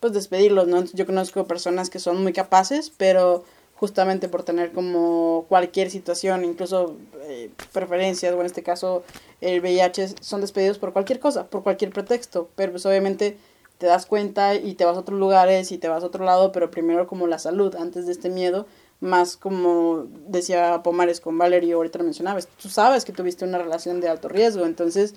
[0.00, 0.84] pues despedirlos, ¿no?
[0.84, 3.44] Yo conozco personas que son muy capaces, pero
[3.74, 9.02] justamente por tener como cualquier situación, incluso eh, preferencias, o en este caso
[9.42, 13.36] el VIH, son despedidos por cualquier cosa, por cualquier pretexto, pero pues obviamente
[13.78, 16.52] te das cuenta y te vas a otros lugares y te vas a otro lado,
[16.52, 18.66] pero primero como la salud, antes de este miedo,
[19.00, 24.00] más como decía Pomares con Valerio, ahorita lo mencionabas, tú sabes que tuviste una relación
[24.00, 25.14] de alto riesgo, entonces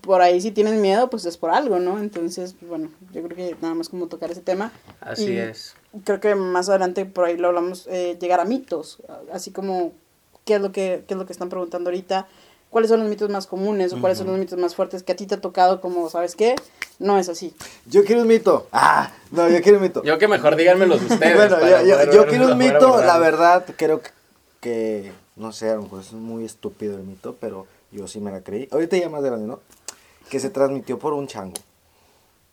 [0.00, 1.98] por ahí si tienes miedo, pues es por algo, ¿no?
[1.98, 4.72] Entonces, pues, bueno, yo creo que nada más como tocar ese tema.
[5.00, 5.74] Así Y es.
[6.04, 9.92] Creo que más adelante por ahí lo hablamos, eh, llegar a mitos, así como
[10.44, 12.26] qué es lo que, qué es lo que están preguntando ahorita,
[12.70, 15.16] cuáles son los mitos más comunes o cuáles son los mitos más fuertes que a
[15.16, 16.56] ti te ha tocado como, ¿sabes qué?
[16.98, 17.54] No es así.
[17.86, 18.66] Yo quiero un mito.
[18.72, 20.02] Ah, no, yo quiero un mito.
[20.02, 21.36] Yo que mejor díganmelos ustedes.
[21.36, 24.10] bueno, yo, quiero un mito, la verdad, creo que,
[24.60, 28.30] que, no sé, a lo mejor es muy estúpido el mito, pero yo sí me
[28.30, 28.68] la creí.
[28.70, 29.60] Ahorita ya más grande, ¿no?
[30.28, 31.54] Que se transmitió por un chango.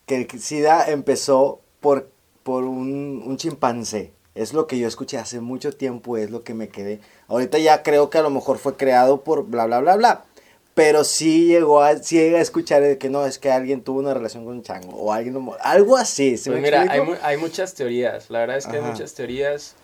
[0.05, 2.09] Que el SIDA empezó por,
[2.43, 4.13] por un, un chimpancé.
[4.35, 6.99] Es lo que yo escuché hace mucho tiempo, es lo que me quedé.
[7.29, 10.25] Ahorita ya creo que a lo mejor fue creado por bla, bla, bla, bla.
[10.73, 13.99] Pero sí llegó a, sí llegué a escuchar de que no, es que alguien tuvo
[13.99, 14.97] una relación con un chango.
[14.97, 16.35] O alguien, algo así.
[16.35, 17.05] ¿se Pues me mira, hay, explico?
[17.11, 18.29] mu- hay muchas teorías.
[18.29, 18.85] La verdad es que Ajá.
[18.85, 19.75] hay muchas teorías.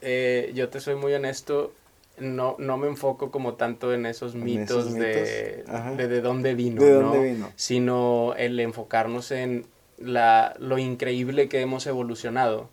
[0.00, 1.72] Eh, yo te soy muy honesto.
[2.18, 6.20] No, no me enfoco como tanto en esos En mitos, esos de, mitos, de de
[6.20, 7.00] dónde vino, ¿De ¿no?
[7.14, 7.52] dónde vino?
[7.54, 9.64] Sino el enfocarnos en
[9.96, 12.68] la, lo increíble que hemos evolucionado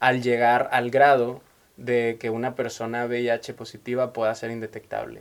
[0.00, 1.40] al llegar al grado
[1.76, 5.20] de que una persona VIH positiva pueda ser indetectable.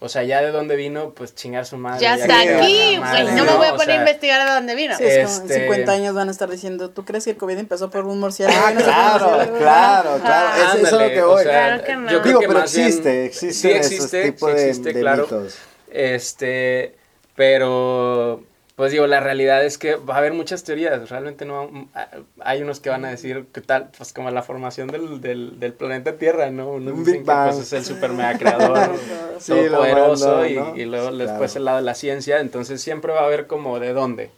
[0.00, 2.00] O sea, ya de dónde vino, pues chingar su madre.
[2.02, 4.74] Ya ya está aquí, madre, No me voy a O poner a investigar de dónde
[4.76, 4.96] vino.
[4.96, 7.36] Sí, es como en Este- 50 años van a estar diciendo, ¿tú crees que el
[7.36, 8.60] COVID empezó por un murciélago?
[8.64, 9.58] Ah, No qué claro, murciélago".
[9.58, 10.48] claro, claro.
[10.56, 11.42] Es, eso es a lo que o voy.
[11.42, 12.10] sea, Claro que no.
[12.12, 15.22] yo Digo, pero bien- existe, existen sí existe, esos tipos sí de, existe, de claro.
[15.24, 15.58] mitos.
[15.90, 16.94] Este,
[17.34, 18.44] pero
[18.78, 21.68] pues digo, la realidad es que va a haber muchas teorías, realmente no,
[22.40, 25.72] hay unos que van a decir que tal, pues como la formación del, del, del
[25.72, 26.70] planeta Tierra, ¿no?
[26.74, 28.78] Unos Un dicen Big que pues es el super mega creador,
[29.40, 30.76] Sí, todopoderoso, mandó, y, ¿no?
[30.76, 31.18] y luego Claro.
[31.30, 34.30] después el lado de la ciencia, entonces siempre va a haber como de dónde.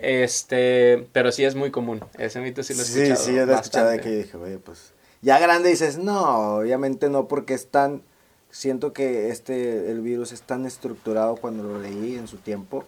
[0.00, 3.46] Este, pero sí es muy común, ese mito sí lo he Sí, escuchado sí, yo
[3.46, 4.92] lo he escuchado de que dije, oye, pues.
[5.22, 8.02] Ya grande dices, no, obviamente no, porque es tan.
[8.50, 12.84] Siento que este, el virus es tan estructurado cuando lo leí en su tiempo,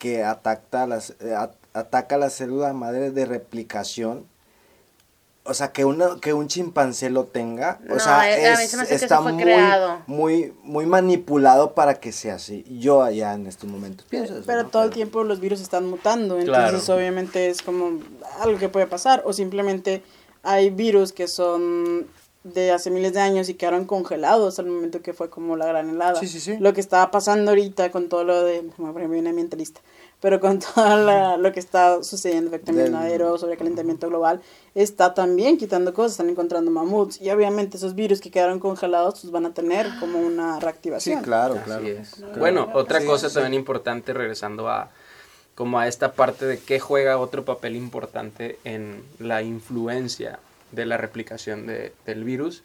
[0.00, 4.26] que ataca las, eh, at- ataca la célula madre de replicación.
[5.44, 8.76] O sea, que, una, que un chimpancé lo tenga, o No, sea, eh, es- se
[8.76, 10.02] me hace que está eso fue muy, creado.
[10.06, 12.64] muy, muy manipulado para que sea así.
[12.80, 14.68] Yo allá en estos momentos pienso eso, Pero ¿no?
[14.70, 16.66] todo el tiempo los virus están mutando, Claro.
[16.66, 18.00] entonces obviamente es como
[18.40, 20.02] algo que puede pasar, o simplemente
[20.42, 22.06] hay virus que son
[22.42, 25.90] de hace miles de años y quedaron congelados al momento que fue como la gran
[25.90, 26.18] helada.
[26.18, 26.56] Sí, sí, sí.
[26.58, 29.82] Lo que estaba pasando ahorita con todo lo de, me viene un ambientalista,
[30.20, 34.40] pero con todo la- lo que está sucediendo, efecto invernadero, sobre calentamiento global,
[34.74, 39.30] está también quitando cosas, están encontrando mamuts y obviamente esos virus que quedaron congelados pues
[39.30, 41.22] van a tener como una Sí, reactivación.
[41.22, 41.86] claro, Así claro.
[41.86, 42.24] es.
[42.38, 43.34] Bueno, otra Sí, cosa sí.
[43.34, 44.90] también importante, regresando a
[45.54, 50.38] como a esta parte de que juega otro papel importante en la influencia
[50.72, 52.62] de la replicación de- del virus,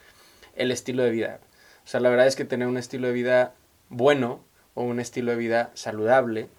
[0.55, 1.39] el estilo de vida.
[1.83, 3.53] O sea, la verdad es que tener un estilo de vida
[3.89, 4.41] bueno
[4.73, 6.49] o un estilo de vida saludable,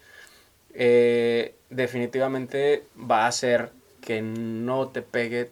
[0.73, 5.49] eh, definitivamente va a hacer que no te pegue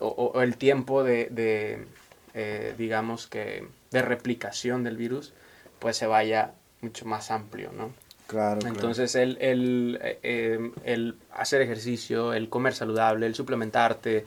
[0.00, 1.86] o, el tiempo de, de,
[2.34, 5.32] eh, digamos que, de replicación del virus,
[5.78, 7.92] pues se vaya mucho más amplio, ¿no?
[8.26, 8.74] Claro, claro.
[8.74, 14.24] Entonces, el, el, eh, eh, el hacer ejercicio, el comer saludable, el suplementarte,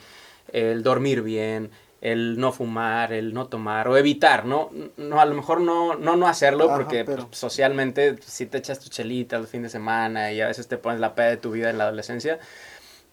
[0.54, 4.70] el dormir bien, el no fumar, el no tomar o evitar, ¿no?
[4.98, 8.60] no a lo mejor no, no, no hacerlo Ajá, porque pero- pues, socialmente si te
[8.60, 11.38] echas tu chelita el fin de semana y a veces te pones la peda de
[11.38, 12.40] tu vida en la adolescencia,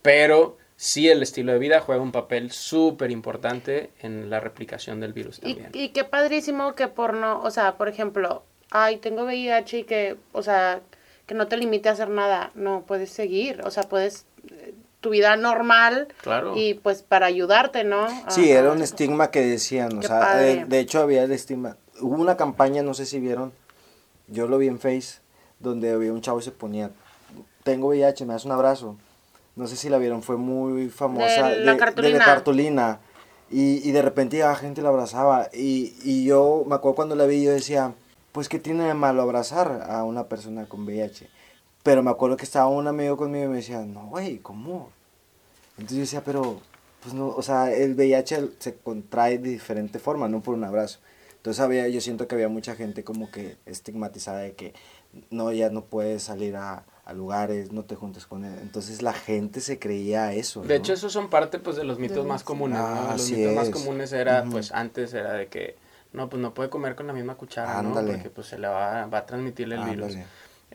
[0.02, 5.12] pero sí el estilo de vida juega un papel súper importante en la replicación del
[5.12, 5.70] virus Y, también.
[5.72, 10.16] y qué padrísimo que por no, o sea, por ejemplo, ay, tengo VIH y que,
[10.32, 10.80] o sea,
[11.26, 14.26] que no te limite a hacer nada, no, puedes seguir, o sea, puedes
[15.04, 16.54] tu vida normal Claro.
[16.56, 18.06] y pues para ayudarte, ¿no?
[18.30, 21.76] Sí, era un estigma que decían, o Qué sea, eh, de hecho había el estigma.
[22.00, 23.52] Hubo una campaña, no sé si vieron,
[24.28, 25.18] yo lo vi en Face,
[25.60, 26.90] donde había un chavo y se ponía,
[27.64, 28.96] tengo VIH, me das un abrazo.
[29.56, 31.50] No sé si la vieron, fue muy famosa.
[31.50, 32.18] De la cartulina.
[32.18, 32.98] la cartulina.
[33.50, 35.48] Y, y de repente la gente la abrazaba.
[35.52, 37.92] Y, y yo me acuerdo cuando la vi, yo decía,
[38.32, 41.28] pues qué tiene de malo abrazar a una persona con VIH.
[41.84, 44.90] Pero me acuerdo que estaba un amigo conmigo y me decía, no, güey, ¿cómo?
[45.76, 46.60] Entonces yo decía, pero,
[47.02, 50.98] pues no, o sea, el VIH se contrae de diferente forma, no por un abrazo.
[51.36, 54.72] Entonces había, yo siento que había mucha gente como que estigmatizada de que
[55.30, 58.54] no, ya no puedes salir a, a lugares, no te juntes con él.
[58.62, 60.62] Entonces la gente se creía eso.
[60.62, 60.74] De ¿no?
[60.74, 62.86] hecho, esos son parte pues de los mitos De- más comunes, ¿no?
[62.86, 63.74] Ah, Los mitos más es.
[63.74, 65.76] comunes era, pues antes era de que,
[66.14, 68.06] no, pues no puede comer con la misma cuchara, Ándale.
[68.12, 68.14] ¿no?
[68.14, 70.16] Porque pues se le va, va a transmitirle el virus.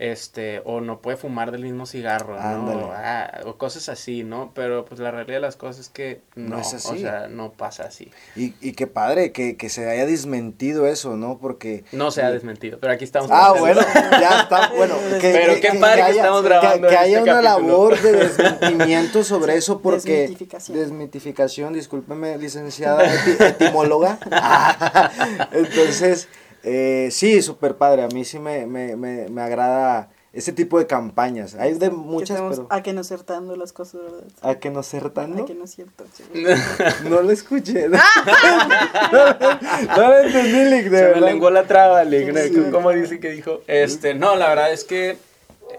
[0.01, 2.89] Este, o no puede fumar del mismo cigarro, ¿no?
[2.95, 4.53] Ah, o cosas así, ¿no?
[4.55, 6.99] Pero pues la realidad de las cosas es que no, No es o así.
[6.99, 8.09] sea, no pasa así.
[8.33, 11.37] Y, y qué padre que, que se haya desmentido eso, ¿no?
[11.37, 11.83] Porque...
[11.91, 13.29] No se ha desmentido, pero aquí estamos.
[13.29, 14.95] Ah, bueno, ya está, bueno.
[15.21, 17.67] Pero qué padre que estamos grabando Que, que haya este una capítulo.
[17.67, 20.13] labor de desmentimiento sobre eso porque...
[20.21, 20.77] Desmitificación.
[20.79, 24.17] Desmitificación, discúlpeme, licenciada eti- etimóloga.
[25.51, 26.29] Entonces,
[26.63, 30.85] eh, sí, súper padre, a mí sí me, me, me, me agrada ese tipo de
[30.85, 31.55] campañas.
[31.55, 32.67] Hay de Que muchas, estamos pero...
[32.69, 34.23] a que no acertando las cosas, ¿verdad?
[34.41, 35.43] ¿A que no acertando?
[35.43, 36.05] A que no es cierto.
[37.09, 37.87] No lo escuché.
[39.11, 42.71] No, no lo entendí, Lick, de Se me lenguó la traba, Lick.
[42.71, 43.61] ¿Cómo dice que dijo?
[43.67, 45.17] Este, no, la verdad es que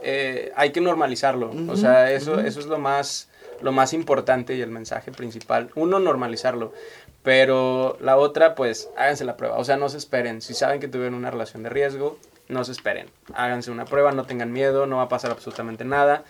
[0.03, 1.53] eh, hay que normalizarlo.
[1.69, 3.29] O sea, eso, eso es lo más,
[3.61, 5.71] lo más importante y el mensaje principal.
[5.77, 6.73] Uno, normalizarlo.
[7.23, 9.57] Pero la otra, pues, háganse la prueba.
[9.59, 10.41] O sea, no se esperen.
[10.41, 12.19] Si saben que tuvieron una relación de riesgo,
[12.49, 13.09] no se esperen.
[13.35, 16.25] Háganse una prueba, no tengan miedo, no va a pasar absolutamente nada.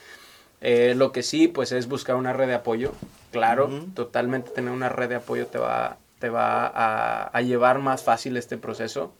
[0.60, 2.92] Eh, lo que sí, pues, es buscar una red de apoyo.
[3.30, 8.02] Claro, totalmente tener una red de apoyo te va, te va a, a llevar más
[8.02, 9.12] fácil este proceso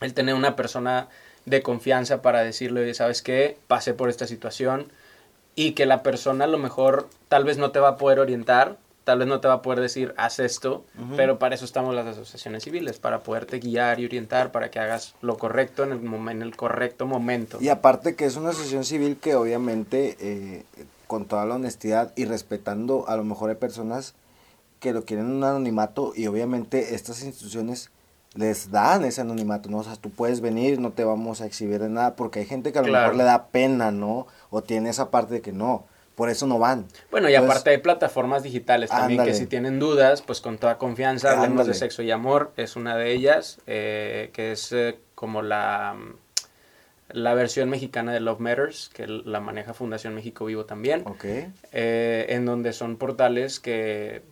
[0.00, 1.08] el tener una persona
[1.44, 3.58] de confianza para decirle, "Oye, ¿sabes qué?
[3.66, 4.90] Pasé por esta situación
[5.54, 8.76] y que la persona a lo mejor tal vez no te va a poder orientar,
[9.04, 10.84] tal vez no te va a poder decir, haz esto,
[11.16, 15.14] pero para eso estamos las asociaciones civiles, para poderte guiar y orientar, para que hagas
[15.20, 17.58] lo correcto en el, en el correcto momento.
[17.60, 20.64] Y aparte que es una asociación civil que obviamente, eh,
[21.06, 24.14] con toda la honestidad y respetando, a lo mejor hay personas
[24.80, 27.90] que lo quieren en un anonimato y obviamente estas instituciones
[28.34, 29.78] les dan ese anonimato, ¿no?
[29.78, 32.72] O sea, tú puedes venir, no te vamos a exhibir de nada, porque hay gente
[32.72, 33.04] que a lo Claro.
[33.12, 34.26] mejor le da pena, ¿no?
[34.50, 35.84] O tiene esa parte de que no,
[36.14, 36.86] por eso no van.
[37.10, 39.32] Bueno, y Entonces, aparte hay plataformas digitales también Ándale.
[39.32, 41.74] que si tienen dudas, pues con toda confianza, hablemos de Ándale.
[41.78, 45.96] sexo y amor, es una de ellas, eh, que es eh, como la,
[47.10, 51.24] la versión mexicana de Love Matters, que la maneja Fundación México Vivo también, Ok,
[51.72, 54.22] eh, en donde son portales que,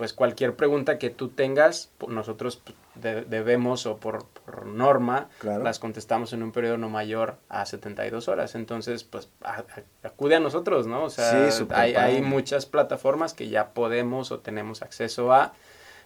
[0.00, 2.62] pues cualquier pregunta que tú tengas, pues, nosotros
[2.94, 5.62] de- debemos o por, por norma Claro.
[5.62, 8.54] las contestamos en un periodo no mayor a 72 horas.
[8.54, 9.64] Entonces, pues a- a-
[10.08, 11.04] acude a nosotros, ¿no?
[11.04, 15.52] O sea, Sí, súper hay, muchas plataformas que ya podemos o tenemos acceso a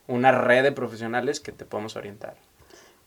[0.09, 2.34] una red de profesionales que te podemos orientar.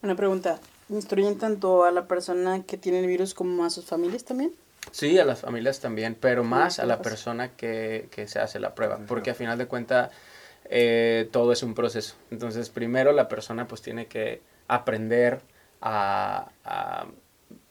[0.02, 0.58] Una pregunta,
[0.88, 4.54] ¿instruyen tanto a la persona que tiene el virus como a sus familias también?
[4.92, 7.10] Sí, a las familias también, pero más a la pues.
[7.10, 10.12] persona que, que se hace la prueba, porque a final de cuentas
[10.70, 12.16] eh, todo es un proceso.
[12.32, 15.42] Entonces, primero la persona pues tiene que aprender
[15.82, 17.08] a, a,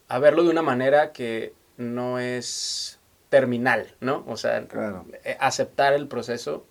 [0.08, 4.24] a verlo de una manera que no es terminal, ¿no?
[4.26, 5.04] O sea, Claro.
[5.24, 6.66] eh, aceptar el proceso.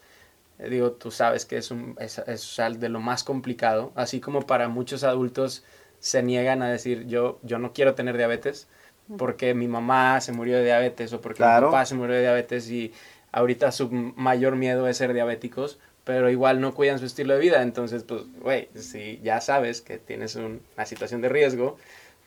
[0.58, 4.20] Eh, digo, tú sabes que es, un, es, es al- de lo más complicado, así
[4.22, 5.64] como para muchos adultos
[6.00, 8.68] se niegan a decir yo, yo no quiero tener diabetes
[9.18, 11.68] porque mi mamá se murió de diabetes o porque Claro.
[11.68, 12.94] mi papá se murió de diabetes y
[13.32, 17.62] ahorita su mayor miedo es ser diabéticos, pero igual no cuidan su estilo de vida.
[17.62, 21.78] Entonces, pues, güey, si ya sabes que tienes un- una situación de riesgo,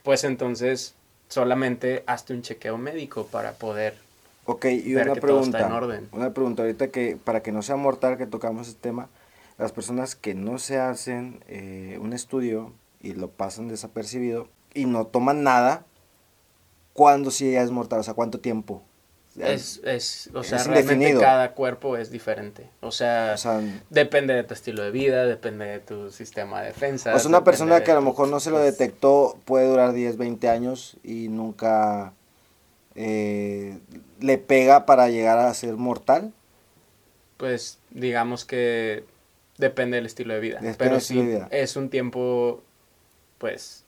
[0.03, 0.95] pues entonces
[1.29, 3.95] solamente hazte un chequeo médico para poder
[4.45, 5.67] Ok, y ver una que todo está pregunta.
[5.67, 6.09] en orden.
[6.13, 9.09] Una pregunta ahorita que para que no sea mortal que tocamos este tema,
[9.59, 15.07] las personas que no se hacen eh, un estudio y lo pasan desapercibido y no
[15.07, 15.85] toman nada,
[16.93, 18.01] ¿cuándo sí ya es mortal?
[18.01, 18.83] O sea, ¿cuánto tiempo?
[19.41, 21.21] Es, es, o sea, Es realmente indefinido.
[21.21, 22.69] cada cuerpo es diferente.
[22.81, 23.61] O sea, O sea,
[23.91, 27.15] depende de tu estilo de vida, depende de tu sistema de defensa.
[27.15, 29.93] o sea, una persona que a lo mejor no se lo pues, detectó puede durar
[29.93, 32.13] 10, 20 años y nunca
[32.95, 33.79] eh,
[34.21, 36.33] le pega para llegar a ser mortal.
[37.37, 39.05] Pues digamos que
[39.59, 40.57] depende del estilo de vida.
[40.57, 41.49] Depende pero sí, de vida.
[41.51, 42.63] es un tiempo,
[43.39, 43.85] pues,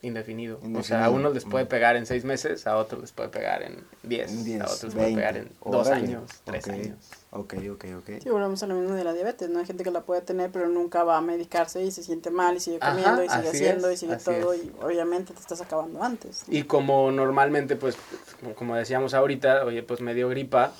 [0.00, 0.60] indefinido.
[0.76, 3.62] O sea, a unos les puede pegar en seis meses, a otros les puede pegar
[3.62, 5.20] en diez, En 10, a otros les puede 20.
[5.20, 6.06] pegar en dos Órale.
[6.06, 6.96] años, tres años.
[7.30, 8.10] Ok, ok, ok.
[8.22, 9.58] Sí, volvemos a lo mismo de la diabetes, ¿no?
[9.58, 12.56] Hay gente que la puede tener, pero nunca va a medicarse y se siente mal
[12.56, 14.64] y sigue Ajá, comiendo y sigue haciendo es, y sigue todo es.
[14.64, 16.44] y obviamente te estás acabando antes.
[16.48, 17.96] Y como normalmente, pues,
[18.40, 20.72] como- como decíamos ahorita, oye, pues me dio gripa,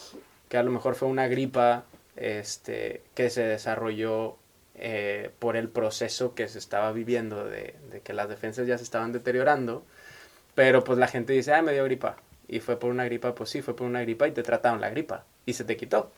[0.49, 1.85] que a lo mejor fue una gripa
[2.17, 4.37] este, que se desarrolló
[4.81, 7.75] eh, por el proceso que se estaba viviendo de,
[8.05, 9.85] que las defensas ya se estaban deteriorando,
[10.55, 12.17] pero pues la gente dice, ah, me dio gripa.
[12.47, 14.91] Y fue por una gripa, pues sí, fue por una gripa y te trataron la
[14.91, 16.11] gripa y se te quitó.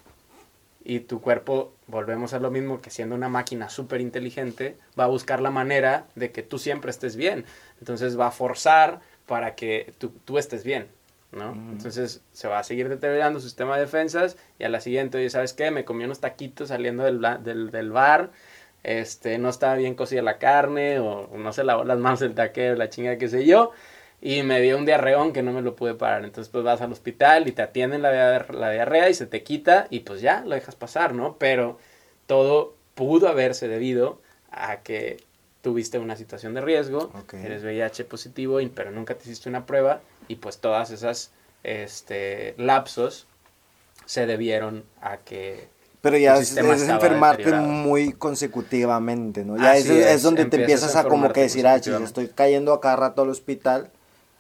[0.85, 5.09] Y tu cuerpo, volvemos a lo mismo, que siendo una máquina súper inteligente, va a
[5.09, 7.45] buscar la manera de que tú siempre estés bien.
[7.81, 10.89] Entonces va a forzar para que tú, tú estés bien,
[11.33, 15.31] Entonces se va a seguir deteriorando su sistema de defensas y a la siguiente, oye,
[15.31, 15.71] ¿sabes qué?
[15.71, 18.31] Me comí unos taquitos saliendo del, del, del bar,
[18.83, 22.77] este, no estaba bien cocida la carne o no se lavó las manos el taquero,
[22.77, 23.73] la chinga que sé yo.
[24.23, 26.25] Y me dio un diarreón que no me lo pude parar.
[26.25, 29.87] Entonces, pues vas al hospital y te atienden la, la diarrea y se te quita
[29.91, 31.37] y pues ya, lo dejas pasar, ¿no?
[31.39, 31.79] Pero
[32.27, 34.21] todo pudo haberse debido
[34.51, 35.19] a que
[35.63, 40.37] tuviste una situación de riesgo, eres VIH positivo, pero nunca te hiciste una prueba y
[40.37, 41.33] pues todas esas
[41.63, 43.27] este, lapsos
[44.07, 45.69] se debieron a que
[46.01, 49.57] Pero ya es, enfermarte muy consecutivamente, ¿no?
[49.57, 52.07] Ya es, es es, donde te empiezas a a como que decir, ah, consecutivamente.
[52.07, 53.91] estoy cayendo a cada rato al hospital,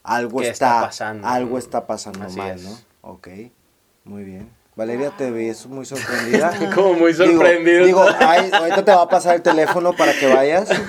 [0.02, 1.28] algo ¿Qué está, está pasando?
[1.28, 2.62] algo está pasando Así mal.
[2.62, 2.78] ¿no?
[3.02, 3.28] Ok,
[4.04, 4.59] muy bien.
[4.76, 6.52] Valeria, te ves muy sorprendida.
[6.74, 7.84] como muy Digo- sorprendido.
[7.84, 10.68] Digo, ay, ahorita te va a pasar el teléfono para que vayas.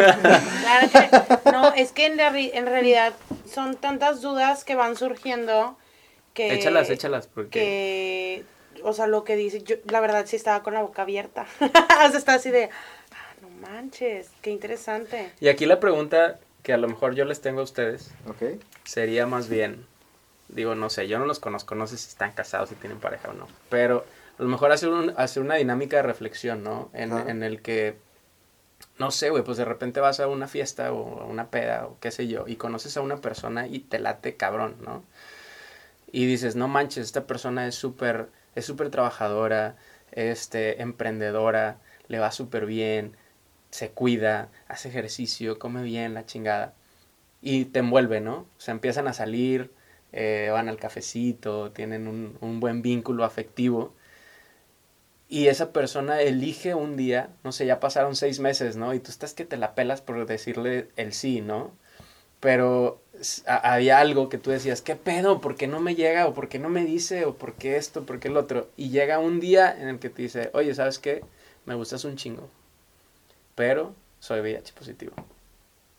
[0.61, 0.87] Claro
[1.43, 3.13] que no, es que en, reali- en realidad
[3.51, 5.77] son tantas dudas que van surgiendo
[6.33, 6.53] que...
[6.53, 7.49] échalas, échalas, porque...
[7.59, 11.45] Que, o sea, lo que dice, yo la verdad sí estaba con la boca abierta.
[11.59, 12.69] o sea, está así de,
[13.11, 15.29] ah, no manches, qué interesante.
[15.41, 18.61] Y aquí la pregunta que a lo mejor yo les tengo a ustedes Ok.
[18.85, 19.85] sería más bien,
[20.51, 23.29] digo, no sé, yo no los conozco, no sé si están casados, si tienen pareja
[23.29, 24.05] o no, pero
[24.39, 26.89] a lo mejor hacer, un- hacer una dinámica de reflexión, ¿no?
[26.93, 27.97] En, en el que,
[28.99, 31.97] no sé, güey, pues de repente vas a una fiesta o a una peda o
[31.99, 35.03] qué sé yo, y conoces a una persona y te late cabrón, ¿no?
[36.11, 39.75] Y dices, no manches, esta persona es súper, es súper trabajadora,
[40.11, 41.77] este, emprendedora,
[42.07, 43.15] le va súper bien,
[43.69, 46.73] se cuida, hace ejercicio, come bien, la chingada.
[47.41, 48.33] Y te envuelve, ¿no?
[48.57, 49.71] O sea, empiezan a salir,
[50.13, 53.93] eh, van al cafecito, tienen un, buen vínculo afectivo.
[55.29, 58.93] y esa persona elige un día, no sé, ya pasaron seis meses, ¿no?
[58.93, 61.71] Y tú estás que te la pelas por decirle el sí, ¿no?
[62.41, 63.01] Pero
[63.45, 65.41] había algo que tú decías, ¿qué pedo?
[65.41, 66.27] ¿Por qué no me llega?
[66.27, 67.25] ¿O por qué no me dice?
[67.25, 68.05] ¿O por qué esto?
[68.05, 68.69] ¿Por qué el otro?
[68.77, 71.23] Y llega un día en el que te dice, oye, ¿sabes qué?
[71.65, 72.49] Me gustas un chingo,
[73.55, 75.13] pero soy VIH positivo.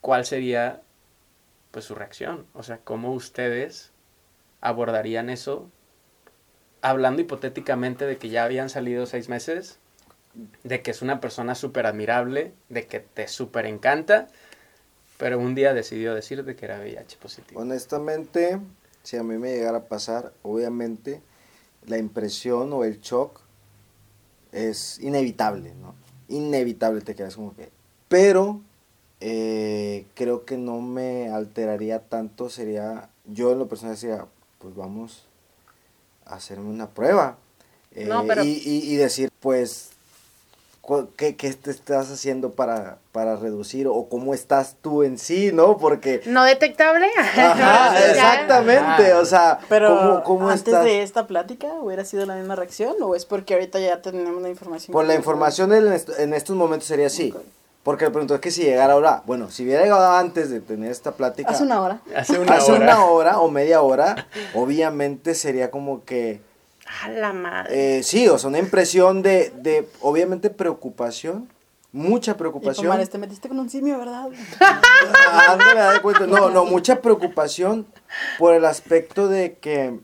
[0.01, 0.83] ¿Cuál sería,
[1.71, 2.47] pues, su reacción?
[2.55, 3.91] O sea, ¿cómo ustedes
[4.63, 5.69] abordarían eso
[6.81, 9.79] hablando hipotéticamente de que ya habían salido seis meses,
[10.65, 14.29] de que es una persona súper admirable, de que te súper encanta,
[15.19, 17.61] pero un día decidió decir de que era VIH positivo.
[17.61, 18.59] Honestamente,
[19.03, 21.23] si a mí me llegara a pasar, obviamente
[21.87, 23.41] la impresión o el shock
[24.51, 25.95] es inevitable, ¿no?
[26.29, 27.71] Inevitable te quedas como que...
[28.09, 28.61] Pero
[29.21, 33.09] eh, creo que no me alteraría tanto, sería...
[33.25, 34.27] Yo en lo personal decía,
[34.63, 35.25] pues vamos
[36.25, 37.37] a hacerme una prueba.
[37.95, 39.91] Eh, No, pero- y, y- y decir, pues,
[40.81, 43.87] cu- ¿qué, qué te estás haciendo para, para reducir?
[43.89, 45.77] O cómo estás tú en sí, ¿no?
[45.77, 46.23] Porque...
[46.27, 47.07] ¿No detectable?
[47.19, 50.85] Ajá, exactamente, o sea, Pero ¿cómo, cómo antes estás?
[50.85, 54.49] de esta plática, ¿hubiera sido la misma reacción o es porque ahorita ya tenemos la
[54.49, 54.93] información?
[54.93, 57.35] Por la información en, est- en estos momentos sería así.
[57.83, 60.91] Porque le pregunto, es que si llegara ahora, bueno, si hubiera llegado antes de tener
[60.93, 62.01] esta plática, Hace una hora.
[62.14, 62.85] Hace una hace hora.
[62.85, 66.41] una hora o media hora, obviamente sería como que,
[67.03, 67.99] A la madre.
[67.99, 71.49] eh, sí, o sea, una impresión de, de, obviamente, preocupación,
[71.91, 72.87] mucha Y preocupación.
[72.87, 74.28] Pomares, te metiste con un simio, ¿verdad?
[74.61, 76.26] Ah, ándale, cuenta.
[76.28, 77.85] No, no, mucha preocupación
[78.39, 79.99] por el aspecto de que,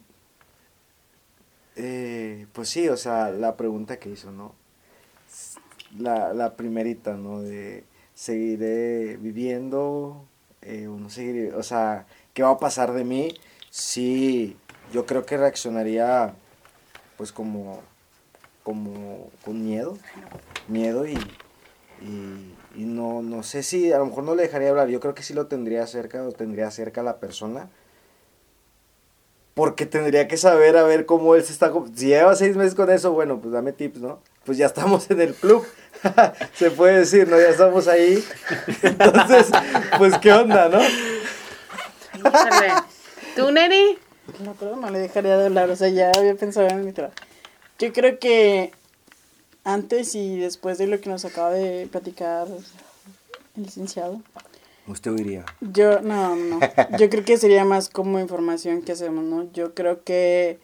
[1.77, 4.53] eh, pues sí, o sea, la pregunta que hizo, ¿no?
[5.97, 7.41] La, la primerita, ¿no?
[7.41, 7.85] De
[8.15, 10.27] seguiré viviendo
[10.63, 13.33] eh, o no seguiré, o sea, ¿qué va a pasar de mí?
[13.71, 14.57] Sí,
[14.93, 16.35] yo creo que reaccionaría,
[17.17, 17.81] pues como,
[18.65, 19.97] como con miedo,
[20.67, 21.17] miedo y,
[22.75, 25.23] y, no, no sé si, a lo mejor no le dejaría hablar, yo creo que
[25.23, 27.71] sí lo tendría cerca o tendría cerca la persona.
[29.55, 31.73] Porque tendría que saber a ver cómo él se está...
[31.95, 34.21] Si lleva seis meses con eso, bueno, pues dame tips, ¿no?
[34.49, 35.63] Pues ya estamos en el club,
[36.55, 37.39] se puede decir, ¿no?
[37.39, 38.25] Ya estamos ahí.
[38.83, 39.49] Entonces,
[39.99, 40.79] pues qué onda, ¿no?
[43.37, 43.99] ¿Tú, Neri?
[44.43, 47.15] No, pero no le dejaría de hablar, o sea, ya había pensado en mi trabajo.
[47.79, 48.73] Yo creo que
[49.65, 52.47] antes y después de lo que nos acaba de platicar
[53.55, 54.23] el licenciado,
[54.87, 55.45] Usted huiría.
[55.61, 56.59] yo, no, no,
[56.99, 59.53] yo creo que sería más como información que hacemos, ¿no?
[59.53, 60.59] Yo creo que,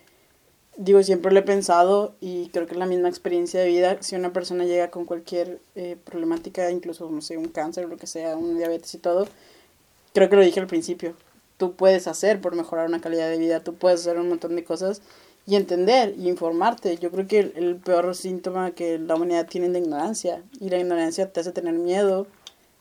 [0.77, 4.16] digo, siempre lo he pensado y creo que es la misma experiencia de vida, si
[4.16, 8.07] una persona llega con cualquier eh, problemática, incluso, no sé, un cáncer o lo que
[8.07, 9.27] sea, un diabetes y todo,
[10.12, 11.14] creo que lo dije al principio,
[11.57, 14.64] tú puedes hacer por mejorar una calidad de vida, tú puedes hacer un montón de
[14.64, 15.01] cosas
[15.47, 16.97] y entender y informarte.
[16.99, 20.70] Yo creo que el, el peor síntoma que la humanidad tiene es la ignorancia y
[20.70, 22.27] la ignorancia te hace tener miedo.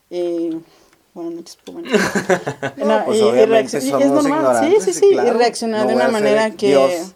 [0.10, 0.58] Eh,
[1.14, 1.92] bueno, muchos problemas.
[2.78, 5.10] No, pues obviamente reaccion- y somos Sí, ignorantes, sí, sí, sí.
[5.12, 5.28] claro.
[5.28, 7.14] Y reaccionar No de una manera que Dios.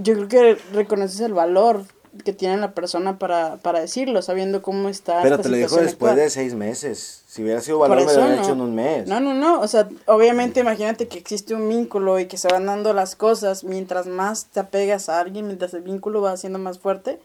[0.00, 1.84] Yo creo que reconoces el valor
[2.24, 5.22] que tiene la persona para, para decirlo, sabiendo cómo está.
[5.22, 6.16] Pero esta te lo dijo después actual.
[6.16, 7.22] de seis meses.
[7.26, 8.42] Si hubiera sido valor, me lo hubiera no.
[8.42, 9.06] hecho en un mes.
[9.08, 9.60] No, no, no.
[9.60, 13.64] O sea, obviamente imagínate que existe un vínculo y que se van dando las cosas.
[13.64, 17.18] Mientras más te apegas a alguien, mientras el vínculo va siendo más fuerte,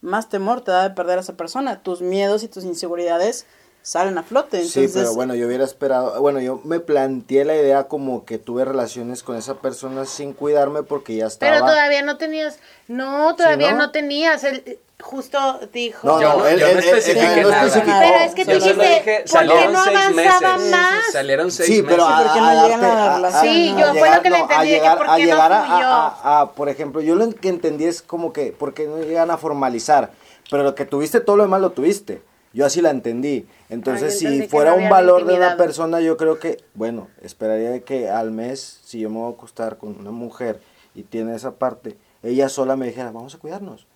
[0.00, 1.82] más temor te da de perder a esa persona.
[1.82, 3.46] Tus miedos y tus inseguridades
[3.82, 4.58] salen a flote.
[4.58, 8.38] Entonces, sí, pero bueno, yo hubiera esperado, bueno, yo me planteé la idea como que
[8.38, 11.52] tuve relaciones con esa persona sin cuidarme porque ya estaba...
[11.52, 12.58] Pero todavía no tenías.
[12.86, 13.78] No, todavía no?
[13.78, 13.90] no?
[13.90, 14.44] tenías.
[14.44, 15.38] Él justo
[15.72, 16.00] dijo.
[16.06, 17.66] No, no, no- él, yo no él- él- especifiqué él no nada.
[17.66, 17.98] especificó.
[18.00, 20.10] Pero es que tú dijiste, dije, ¿por qué salieron no avanzaba
[20.58, 20.70] meses.
[20.72, 21.04] más?
[21.12, 22.12] Salieron seis Sí, pero meses.
[22.12, 23.42] a, ¿Por qué a no darte- llegan a la a- a- relación?
[23.54, 26.52] Sí, a yo fue llegar- lo que le entendí, de que por qué no a-
[26.56, 30.10] por ejemplo, yo lo que entendí es como que, porque no llegan a formalizar,
[30.50, 32.20] pero lo que tuviste, todo lo demás lo tuviste.
[32.52, 33.46] Yo así la entendí.
[33.68, 38.08] Entonces, entendí si fuera un valor de una persona, yo creo que, bueno, esperaría que
[38.08, 40.60] al mes, si yo me voy a acostar con una mujer
[40.94, 43.86] y tiene esa parte, ella sola me dijera, vamos a cuidarnos.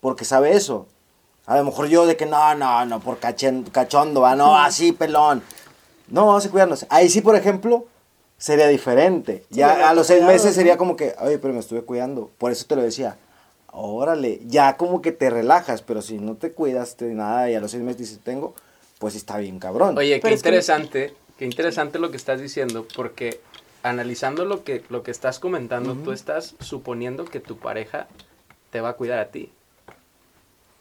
[0.00, 0.86] Porque sabe eso.
[1.46, 4.92] A lo mejor yo de que no, no, no, por cachen- cachondo, va, no, así,
[4.92, 5.42] pelón.
[6.08, 6.86] No, vamos a cuidarnos.
[6.90, 7.86] Ahí sí, por ejemplo,
[8.36, 9.44] sería diferente.
[9.48, 12.30] Sí, ya a los seis meses sería como que, oye, pero me estuve cuidando.
[12.38, 13.16] Por eso te lo decía.
[13.78, 17.60] Órale, ya como que te relajas, pero si no te cuidas de nada y a
[17.60, 18.54] los seis meses dices, tengo,
[18.98, 19.98] pues está bien cabrón.
[19.98, 23.38] Oye, qué que- interesante, qué interesante lo que estás diciendo, porque
[23.82, 28.06] analizando lo que, lo que estás comentando, tú estás suponiendo que tu pareja
[28.70, 29.52] te va a cuidar a ti.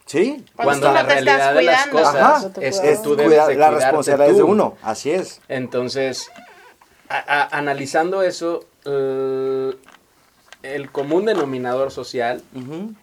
[0.05, 2.51] sí, Cuando la no realidad de las cosas Ajá.
[2.61, 5.41] es Es que tú debes cuidar- de la responsabilidad es de uno, así es.
[5.49, 6.29] Entonces,
[7.09, 9.77] a- a- analizando eso, el,
[10.73, 12.93] el común denominador social Ujú.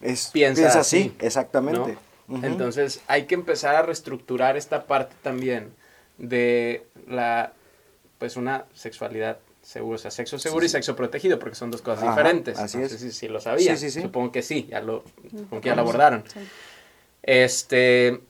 [0.00, 1.96] Es, piensa, piensa así, así, exactamente.
[2.42, 5.72] Entonces hay que empezar a reestructurar esta parte también
[6.18, 7.52] de la,
[8.18, 12.04] pues una sexualidad segura, o sea, sexo seguro y sexo protegido, porque son dos cosas
[12.04, 12.58] Ajá, diferentes.
[12.58, 12.92] así no es.
[12.92, 13.76] sé si, si lo sabían.
[13.76, 14.02] Sí, sí, sí.
[14.02, 16.24] Supongo que sí, ya lo, supongo que ya lo abordaron.
[16.32, 16.40] Sí.
[17.22, 18.20] Este,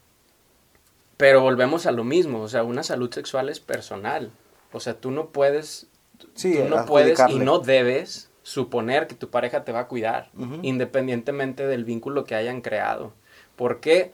[1.16, 4.30] pero volvemos a lo mismo, o sea, una salud sexual es personal.
[4.72, 5.86] O sea, tú no puedes,
[6.34, 10.30] Sí, tú no puedes y no debes suponer que tu pareja te va a cuidar,
[10.62, 13.12] independientemente del vínculo que hayan creado.
[13.56, 14.12] ¿Por qué?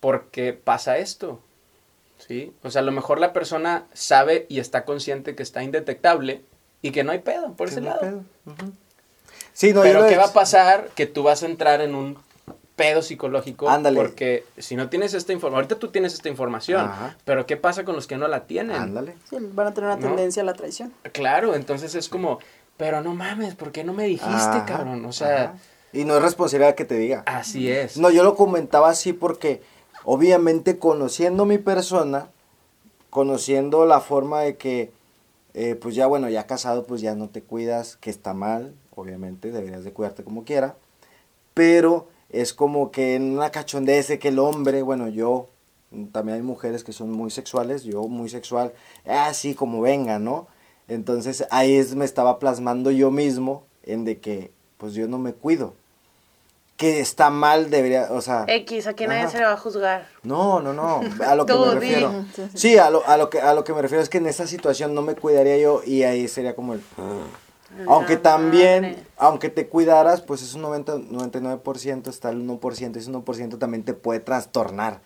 [0.00, 1.40] Porque pasa esto.
[2.18, 2.52] ¿Sí?
[2.62, 6.42] O sea, a lo mejor la persona sabe y está consciente que está indetectable
[6.82, 8.00] y que no hay pedo por ese no hay lado.
[8.00, 8.24] pedo.
[8.54, 8.72] Ujú.
[9.54, 10.88] Sí, no, Pero ¿qué va a pasar?
[10.94, 12.18] Que tú vas a entrar en un
[12.76, 13.68] pedo psicológico.
[13.68, 13.96] Ándale.
[13.98, 17.16] Porque si no tienes esta información, ahorita tú tienes esta información, Ajá.
[17.24, 18.76] pero ¿qué pasa con los que no la tienen?
[18.76, 19.16] Ándale.
[19.28, 20.06] Sí, van a tener una ¿No?
[20.06, 20.92] tendencia a la traición.
[21.12, 22.38] Claro, entonces es como,
[22.80, 25.04] pero no mames, ¿por qué no me dijiste, Ajá, cabrón?
[25.04, 25.54] O sea, ajá.
[25.92, 27.22] Y no es responsabilidad que te diga.
[27.26, 27.98] así es.
[27.98, 29.60] No, yo lo comentaba así porque
[30.04, 32.30] obviamente conociendo mi persona,
[33.10, 34.92] conociendo la forma de que,
[35.52, 39.52] eh, pues ya bueno, ya casado, pues ya no te cuidas, que está mal, obviamente,
[39.52, 40.76] deberías de cuidarte como quiera,
[41.52, 45.48] pero es como que en una cachondez de que el hombre, bueno, yo,
[46.12, 48.72] también hay mujeres que son muy sexuales, yo muy sexual,
[49.04, 50.48] así como venga, ¿no?
[50.90, 55.32] Entonces ahí es, me estaba plasmando yo mismo en de que, pues yo no me
[55.32, 55.72] cuido.
[56.76, 58.44] Que está mal, debería, o sea...
[58.48, 59.30] X, aquí nadie Ajá.
[59.30, 60.08] se le va a juzgar.
[60.24, 62.24] No, no, no, a lo que me refiero.
[62.34, 62.58] Sí, sí.
[62.58, 64.48] Sí, a lo, a, lo que, a lo que me refiero es que en esa
[64.48, 66.82] situación no me cuidaría yo y ahí sería como el...
[67.86, 69.04] Aunque La también, madre.
[69.16, 73.94] aunque te cuidaras, pues es un 90, 99%, está el 1%, ese 1% también te
[73.94, 75.02] puede trastornar,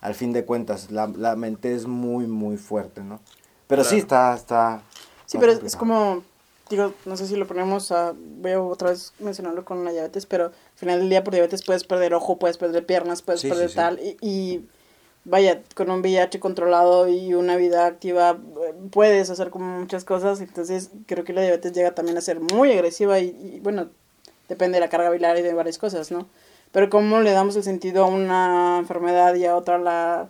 [0.00, 0.90] al fin de cuentas.
[0.90, 3.20] La, la mente es muy, muy fuerte, ¿no?
[3.66, 4.80] Pero sí está, está...
[5.26, 6.22] Sí, pero es, es como,
[6.70, 10.24] digo, no sé si lo ponemos a, voy a otra vez mencionarlo con la diabetes,
[10.26, 13.48] pero al final del día por diabetes puedes perder ojo, puedes perder piernas, puedes Sí,
[13.48, 13.76] perder sí, sí.
[13.76, 14.68] tal, y, y
[15.24, 20.40] vaya, con un VIH controlado y una vida activa eh, puedes hacer como muchas cosas,
[20.40, 23.88] entonces creo que la diabetes llega también a ser muy agresiva y, y, bueno,
[24.48, 26.28] depende de la carga biliar y de varias cosas, ¿no?
[26.70, 30.28] Pero cómo le damos el sentido a una enfermedad y a otra la,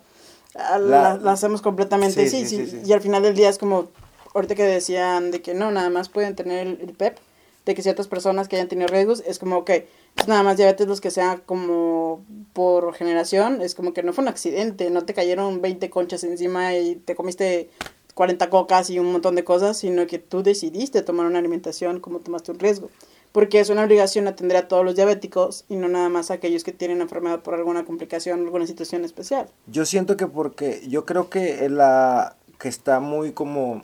[0.55, 2.89] la, La- la hacemos completamente, Sí, sí, sí, sí, sí, sí.
[2.89, 3.89] y al final del día es como,
[4.33, 7.17] ahorita que decían de que no, nada más pueden tener el, el PEP,
[7.65, 10.87] de que ciertas personas que hayan tenido riesgos, es como, ok, es nada más diabetes
[10.87, 12.23] los que sean como
[12.53, 16.75] por generación, es como que no fue un accidente, no te cayeron 20 conchas encima
[16.75, 17.69] y te comiste
[18.17, 22.19] 40 cocas y un montón de cosas, sino que tú decidiste tomar una alimentación como
[22.19, 22.89] tomaste un riesgo.
[23.31, 26.63] Porque es una obligación atender a todos los diabéticos y no nada más a aquellos
[26.63, 29.47] que tienen enfermedad por alguna complicación, alguna situación especial.
[29.67, 33.83] Yo siento que porque, yo creo que la que está muy como,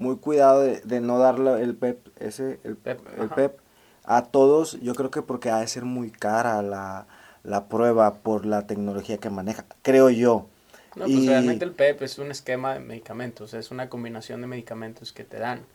[0.00, 3.30] muy cuidado de, de no darle el PEP, ese, el PEP, el.
[3.30, 3.60] PEP,
[4.04, 7.06] a todos, yo creo que porque ha de ser muy cara la,
[7.44, 10.46] la prueba por la tecnología que maneja, creo yo.
[10.94, 14.46] No, pues Y- realmente el PEP es un esquema de medicamentos, es una combinación de
[14.48, 15.66] medicamentos que te dan.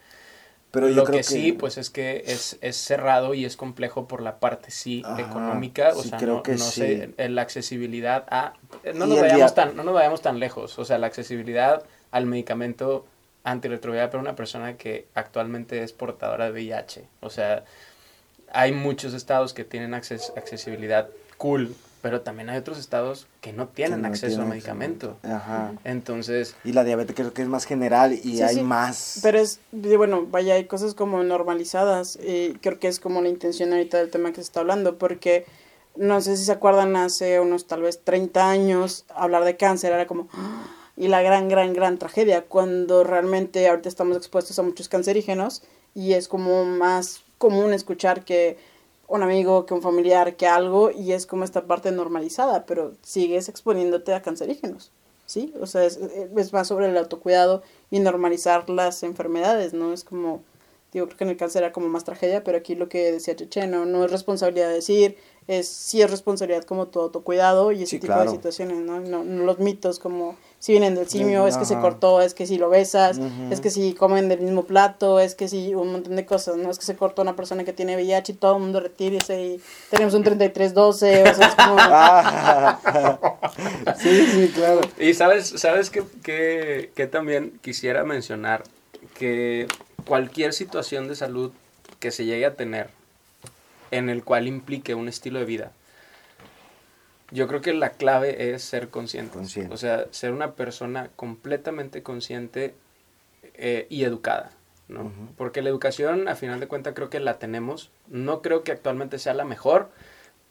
[0.71, 4.07] Pero yo Lo creo que, sí, pues es que es, es cerrado y es complejo
[4.07, 6.71] por la parte sí Ajá, económica, o sí, sea, creo no, que no sí.
[6.71, 8.53] sé, eh, la accesibilidad a...
[8.93, 12.27] No nos, vayamos día- tan, no nos vayamos tan lejos, o sea, la accesibilidad al
[12.27, 13.05] medicamento
[13.45, 17.07] antirretroviral para una persona que actualmente es portadora de VIH.
[17.21, 17.63] O sea,
[18.51, 23.67] hay muchos estados que tienen acces- accesibilidad cool, pero también hay otros estados que no
[23.67, 25.17] tienen que no acceso tienen a medicamento.
[25.23, 25.73] Ajá.
[25.83, 28.61] Entonces, Y la diabetes creo que es más general y Sí, hay sí.
[28.61, 29.19] más.
[29.23, 32.17] Pero es, de- bueno, vaya, hay cosas como normalizadas.
[32.21, 35.45] Y creo que es como la intención ahorita del tema que se está hablando, porque
[35.95, 40.07] no sé si se acuerdan, hace unos tal vez 30 años, hablar de cáncer era
[40.07, 40.27] como.
[40.33, 40.84] ¡ah!
[40.97, 46.13] Y la gran, gran, gran tragedia, cuando realmente ahorita estamos expuestos a muchos cancerígenos y
[46.13, 48.57] es como más común escuchar que
[49.07, 53.49] un amigo, que un familiar, que algo, y es como esta parte normalizada, pero sigues
[53.49, 54.91] exponiéndote a cancerígenos.
[55.25, 55.53] ¿sí?
[55.59, 59.93] O sea, es, es más sobre el autocuidado y normalizar las enfermedades, ¿no?
[59.93, 60.43] Es como,
[60.91, 63.35] digo, creo que en el cáncer era como más tragedia, pero aquí lo que decía
[63.35, 65.17] Checheno, no es responsabilidad de decir,
[65.47, 68.31] es sí es responsabilidad como tu autocuidado y ese Sí, tipo claro.
[68.31, 68.99] de situaciones, ¿no?
[68.99, 72.47] No, no los mitos como si vienen del simio, es que se cortó, es que
[72.47, 73.19] si lo besas,
[73.51, 76.71] es que si comen del mismo plato, es que si un montón de cosas, ¿no?
[76.71, 79.61] Es que se cortó una persona que tiene VIH y todo el mundo retírese y
[79.91, 81.75] tenemos un 3312, o sea, es como...
[81.77, 82.79] Ah.
[83.99, 84.81] sí, sí, claro.
[84.97, 88.63] Y sabes, sabes que, que, que también quisiera mencionar
[89.13, 89.67] que
[90.07, 91.51] cualquier situación de salud
[91.99, 92.89] que se llegue a tener
[93.95, 95.71] en el cual implique un estilo de vida,
[97.31, 99.33] yo creo que la clave es ser consciente.
[99.33, 99.73] Consciente.
[99.73, 102.75] O sea, ser una persona completamente consciente
[103.55, 104.51] eh, y educada.
[104.87, 105.11] ¿no?
[105.35, 107.89] Porque la educación, a final de cuentas, creo que la tenemos.
[108.07, 109.89] No creo que actualmente sea la mejor,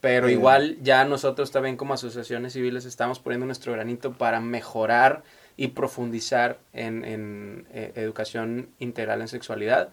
[0.01, 5.23] Pero igual ya nosotros también como asociaciones civiles estamos poniendo nuestro granito para mejorar
[5.57, 9.91] y profundizar en, en, eh, educación integral en sexualidad.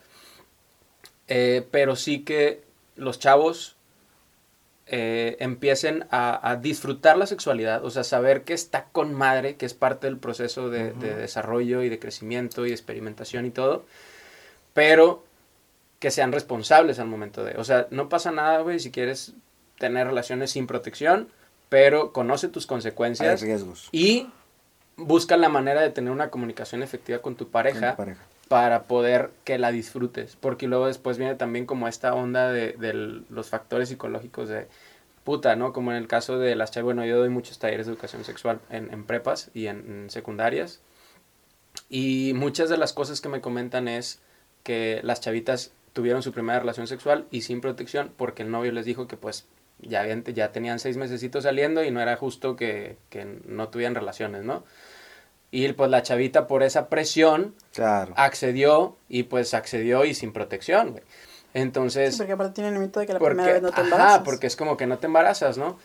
[1.30, 2.62] Eh, pero sí que
[3.02, 3.76] los chavos
[4.88, 9.66] eh, empiecen a, a disfrutar la sexualidad, o sea, saber que está con madre, que
[9.66, 13.86] es parte del proceso de, de desarrollo y de crecimiento y de experimentación y todo,
[14.74, 15.24] pero
[16.00, 19.34] que sean responsables al momento de, o sea, no pasa nada, güey, si quieres
[19.78, 21.30] tener relaciones sin protección,
[21.70, 23.88] pero conoce tus Hay consecuencias riesgos.
[23.92, 24.30] y
[24.98, 28.22] busca la manera de tener una comunicación efectiva con tu pareja, con tu pareja.
[28.52, 30.36] Para poder que la disfrutes.
[30.36, 32.76] Porque luego después viene también como esta onda de,
[33.30, 34.68] los factores psicológicos de
[35.24, 35.72] puta, ¿no?
[35.72, 38.60] Como en el caso de las chavas, bueno, yo doy muchos talleres de educación sexual
[38.70, 40.82] en, prepas y en, en secundarias.
[41.90, 44.20] Y muchas de las cosas que me comentan es
[44.64, 48.84] que las chavitas tuvieron su primera relación sexual y sin protección porque el novio les
[48.84, 49.48] dijo que pues
[49.80, 53.96] ya, habían, ya tenían seis mesecitos saliendo y no era justo que, que no tuvieran
[53.96, 54.66] relaciones, ¿no?
[55.52, 58.14] Y pues la chavita por esa presión Claro.
[58.16, 61.04] accedió y pues accedió y sin protección, güey.
[61.54, 63.76] Entonces, Sí, porque aparte tiene el mito de que la porque, primera vez no te
[63.82, 64.22] ajá, embarazas.
[64.24, 65.78] porque es como que no te embarazas, ¿no?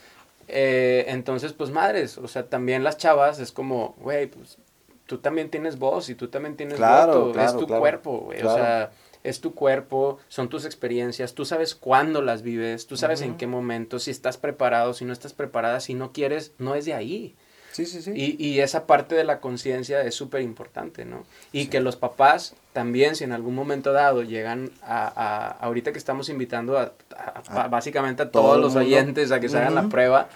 [0.49, 4.59] Eh, entonces, pues madres, o sea, también las chavas es como, güey, pues
[5.07, 8.19] tú también tienes voz y tú también tienes Claro, voto, claro, es tu claro, cuerpo,
[8.21, 8.93] güey, o sea,
[9.25, 13.49] es tu cuerpo, son tus experiencias, tú sabes cuándo las vives, tú sabes en qué
[13.49, 17.35] momento, si estás preparado, si no estás preparada, si no quieres, no es de ahí.
[17.77, 18.13] Sí, sí, sí.
[18.15, 21.25] Y, y esa parte de la conciencia es súper importante, ¿no?
[21.53, 25.99] Y que los papás también, si en algún momento dado llegan a, a- ahorita que
[25.99, 29.75] estamos invitando a, a- a- básicamente a todo todos los oyentes a que se hagan
[29.75, 30.29] la prueba,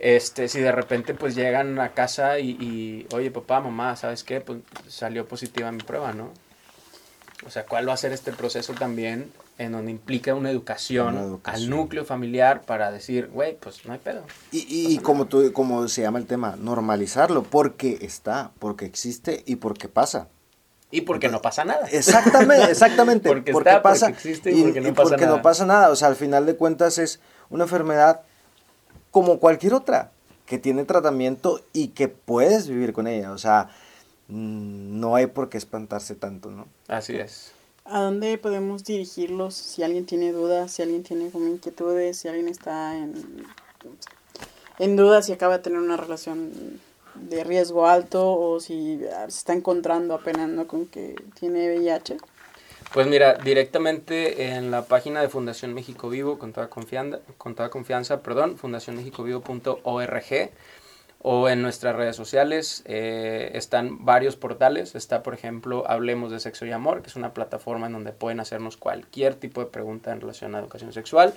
[0.00, 4.40] este, si de repente pues llegan a casa y, y, oye papá, mamá, ¿sabes qué?
[4.40, 6.30] Pues salió positiva mi prueba, ¿no?
[7.48, 11.22] O sea, ¿cuál va a ser este proceso también en donde implica una educación, Una
[11.22, 11.64] educación.
[11.64, 14.22] al núcleo familiar para decir, güey, pues no hay pedo?
[14.52, 19.42] Y, y, y como, tú, como se llama el tema, normalizarlo, porque está, porque existe
[19.46, 20.28] y porque pasa.
[20.90, 21.86] Y porque no pasa nada.
[21.90, 23.28] Exactamente, exactamente.
[23.30, 25.36] Porque porque está, pasa porque existe y porque no pasa porque nada.
[25.38, 25.88] no pasa nada.
[25.88, 27.18] O sea, al final de cuentas es
[27.48, 28.20] una enfermedad
[29.10, 30.12] como cualquier otra,
[30.44, 33.32] que tiene tratamiento y que puedes vivir con ella.
[33.32, 33.70] O sea,
[34.28, 36.66] no hay por qué espantarse tanto, ¿no?
[36.86, 37.52] Así es.
[37.84, 42.48] ¿A dónde podemos dirigirlos si alguien tiene dudas, si alguien tiene como inquietudes, si alguien
[42.48, 43.46] está en,
[44.78, 46.80] en dudas si acaba de tener una relación
[47.14, 50.66] de riesgo alto o si ah, se está encontrando apenas ¿no?
[50.66, 52.18] con que tiene VIH?
[52.92, 57.70] Pues mira, directamente en la página de Fundación México Vivo, con toda confianza, con toda
[57.70, 60.50] confianza perdón, fundacionmexicovivo.org
[61.20, 64.94] o en nuestras redes sociales eh, están varios portales.
[64.94, 68.40] Está, por ejemplo, Hablemos de Sexo y Amor, que es una plataforma en donde pueden
[68.40, 71.34] hacernos cualquier tipo de pregunta en relación a educación sexual.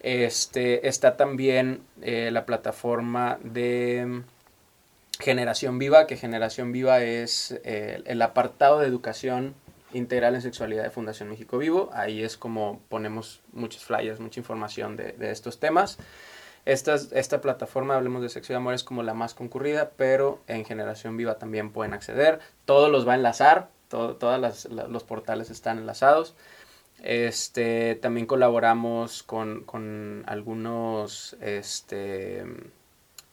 [0.00, 4.22] Este, está también eh, la plataforma de
[5.18, 9.54] Generación Viva, que Generación Viva es eh, el apartado de educación
[9.94, 11.88] integral en sexualidad de Fundación México Vivo.
[11.94, 15.98] Ahí es como ponemos muchos flyers, mucha información de, de estos temas.
[16.68, 20.66] Esta, esta plataforma, hablemos de sexo y amor, es como la más concurrida, pero en
[20.66, 22.40] Generación Viva también pueden acceder.
[22.66, 26.34] Todos los va a enlazar, todo, todos los portales están enlazados.
[27.02, 32.44] Este, también colaboramos con, con algunos este,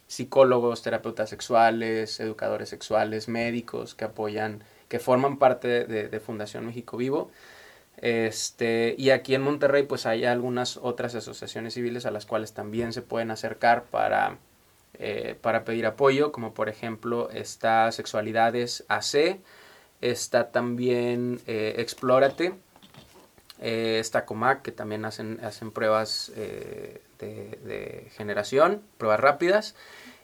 [0.07, 7.29] psicólogos, terapeutas sexuales, educadores sexuales, médicos que apoyan, que forman parte de Fundación México Vivo.
[7.97, 12.93] Este, y aquí en Monterrey pues hay algunas otras asociaciones civiles a las cuales también
[12.93, 14.37] se pueden acercar para,
[14.99, 19.39] eh, para pedir apoyo, como por ejemplo está Sexualidades AC,
[20.01, 22.53] está también eh, Explórate,
[23.61, 29.75] eh, Comac, que también hacen, hacen pruebas eh, de, de, generación, pruebas rápidas,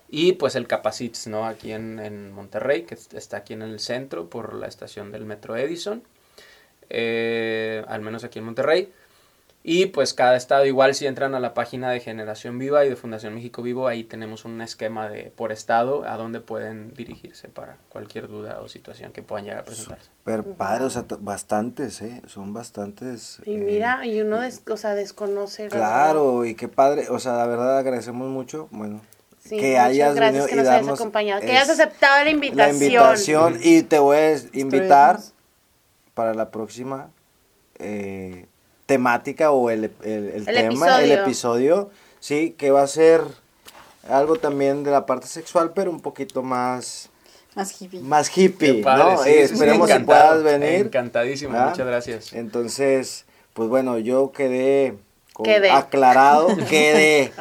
[0.09, 1.45] y pues el Capacits, ¿no?
[1.45, 5.55] Aquí en, en Monterrey, que está aquí en el centro por la estación del Metro
[5.55, 6.03] Edison
[6.91, 8.91] eh, al menos aquí en Monterrey.
[9.63, 12.95] Y pues cada estado, igual si entran a la página de Generación Viva y de
[12.95, 17.77] Fundación México Vivo, ahí tenemos un esquema de por estado a donde pueden dirigirse para
[17.89, 20.09] cualquier duda o situación que puedan llegar a presentarse.
[20.23, 22.23] Pero padre, o sea, bastantes, ¿eh?
[22.25, 23.39] Son bastantes.
[23.45, 25.67] Y eh, mira, y uno des, o sea, desconoce.
[25.67, 29.01] Claro, y qué padre, o sea, la verdad agradecemos mucho, bueno,
[29.43, 32.79] Sí, que hayas gracias venido que y nos hayas acompañado, que hayas aceptado la invitación.
[32.79, 35.19] La invitación y te voy a invitar.
[36.13, 37.09] Para la próxima
[37.79, 38.45] eh,
[38.85, 41.89] temática o el, el, el El tema, el episodio.
[42.19, 43.21] sí, que va a ser
[44.09, 47.09] algo también de la parte sexual, pero un poquito más,
[47.55, 47.99] Más hippie.
[48.01, 49.23] más hippie, padre, ¿no?
[49.23, 50.85] sí, Eh, esperemos encantado, puedas venir.
[50.87, 52.33] Encantadísimo, muchas gracias.
[52.33, 54.95] Entonces, pues bueno, yo quedé
[55.43, 55.71] Quede.
[55.71, 57.31] aclarado, quede,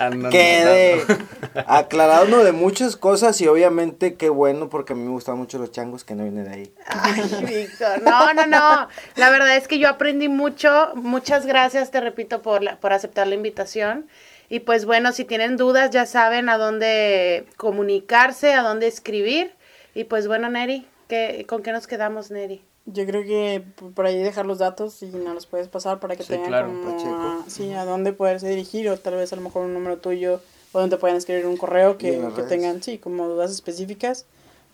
[1.66, 5.58] aclarado uno de muchas cosas y obviamente qué bueno porque a mí me gustan mucho
[5.58, 6.74] los changos que no vienen de ahí.
[6.86, 8.88] Ay, Víctor, no, no, no.
[9.16, 10.92] La verdad es que yo aprendí mucho.
[10.94, 14.08] Muchas gracias, te repito, por, la- por aceptar la invitación.
[14.48, 19.52] Y pues bueno, si tienen dudas, ya saben a dónde comunicarse, a dónde escribir.
[19.94, 22.64] Y pues bueno, Neri, ¿qué, ¿con qué nos quedamos, Neri?
[22.92, 23.62] Yo creo que
[23.94, 26.68] por ahí dejar los datos y nos los puedes pasar para que Sí, tengan claro,
[26.68, 27.14] como Pacheco.
[27.14, 30.40] a, sí, a dónde poderse dirigir o tal vez a lo mejor un número tuyo
[30.72, 34.26] o donde puedan escribir un correo que, que tengan, sí, como dudas específicas.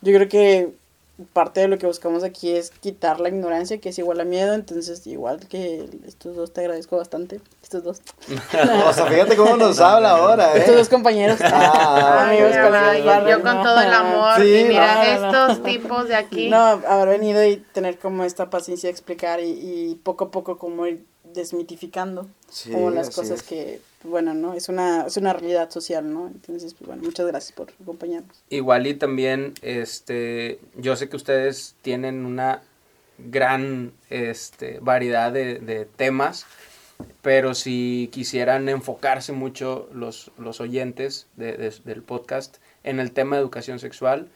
[0.03, 0.73] Yo creo que
[1.33, 4.53] parte de lo que buscamos aquí es quitar la ignorancia que es igual a miedo,
[4.53, 8.03] entonces igual que estos dos te agradezco bastante, estos dos,
[8.87, 10.79] O sea, fíjate cómo nos habla ahora, estos ¿eh?
[10.79, 13.63] dos compañeros, Ah, amigos, va, yo- barrio, yo con no.
[13.63, 14.41] todo el amor.
[14.43, 15.27] Sí, y mira, no, no, no.
[15.53, 16.51] estos tipos de aquí.
[16.51, 20.59] No, haber venido y tener como esta paciencia de explicar y, y poco a poco
[20.59, 21.05] como ir
[21.37, 23.43] desmitificando Sí, como las cosas es.
[23.45, 24.55] que, bueno, ¿no?
[24.55, 26.27] Es una, es una realidad social, ¿no?
[26.27, 28.37] Entonces, pues bueno, muchas gracias por acompañarnos.
[28.51, 32.63] Igual y también, este, yo sé que ustedes tienen una
[33.19, 36.45] gran este, variedad de, de temas,
[37.23, 43.37] pero si quisieran enfocarse mucho los, los oyentes de- de- del podcast en el tema
[43.37, 44.29] de educación sexual,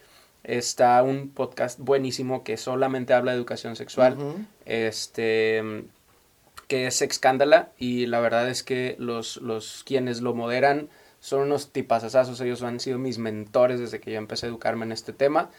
[0.44, 4.16] está un podcast buenísimo que solamente habla de educación sexual,
[4.64, 5.84] este,
[6.70, 11.72] que es Excándala, y la verdad es que los, los quienes lo moderan son unos
[11.72, 15.50] tipazazazos, ellos han sido mis mentores desde que yo empecé a educarme en este tema.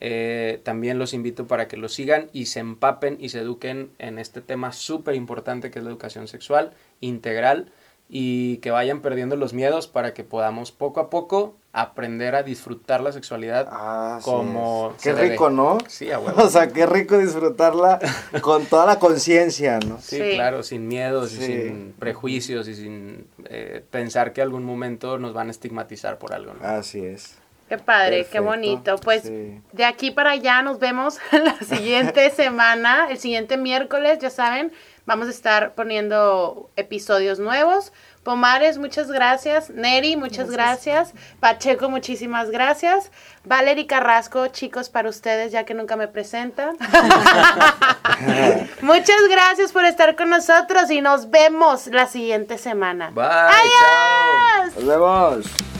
[0.00, 4.18] Eh, también los invito para que lo sigan y se empapen y se eduquen en
[4.18, 7.72] este tema súper importante que es la educación sexual integral
[8.10, 13.00] y que vayan perdiendo los miedos para que podamos poco a poco aprender a disfrutar
[13.00, 15.30] la sexualidad Ah, como Qué debe.
[15.30, 15.78] rico, ¿no?
[15.86, 16.40] Sí, a huevo.
[16.42, 18.00] O sea, qué rico disfrutarla
[18.40, 19.98] con toda la conciencia, ¿no?
[20.00, 20.30] Sí, Sí.
[20.34, 21.42] claro, sin miedos Sí.
[21.42, 26.32] y sin prejuicios y sin eh, pensar que algún momento nos van a estigmatizar por
[26.34, 26.54] algo.
[26.54, 26.66] ¿no?
[26.66, 27.36] Así es.
[27.68, 28.96] Qué padre, qué bonito.
[28.98, 29.60] Pues sí.
[29.72, 34.72] de aquí para allá nos vemos la siguiente semana, el siguiente miércoles, ya saben,
[35.06, 37.92] vamos a estar poniendo episodios nuevos.
[38.22, 39.70] Pomares, muchas gracias.
[39.70, 41.14] Neri, muchas gracias.
[41.40, 43.10] Pacheco, muchísimas gracias.
[43.44, 46.76] Valery Carrasco, chicos, para ustedes, ya que nunca me presentan.
[48.82, 53.10] muchas gracias por estar con nosotros y nos vemos la siguiente semana.
[53.10, 54.36] Bye, chao.
[54.58, 54.76] Adiós.
[54.76, 55.79] Nos vemos.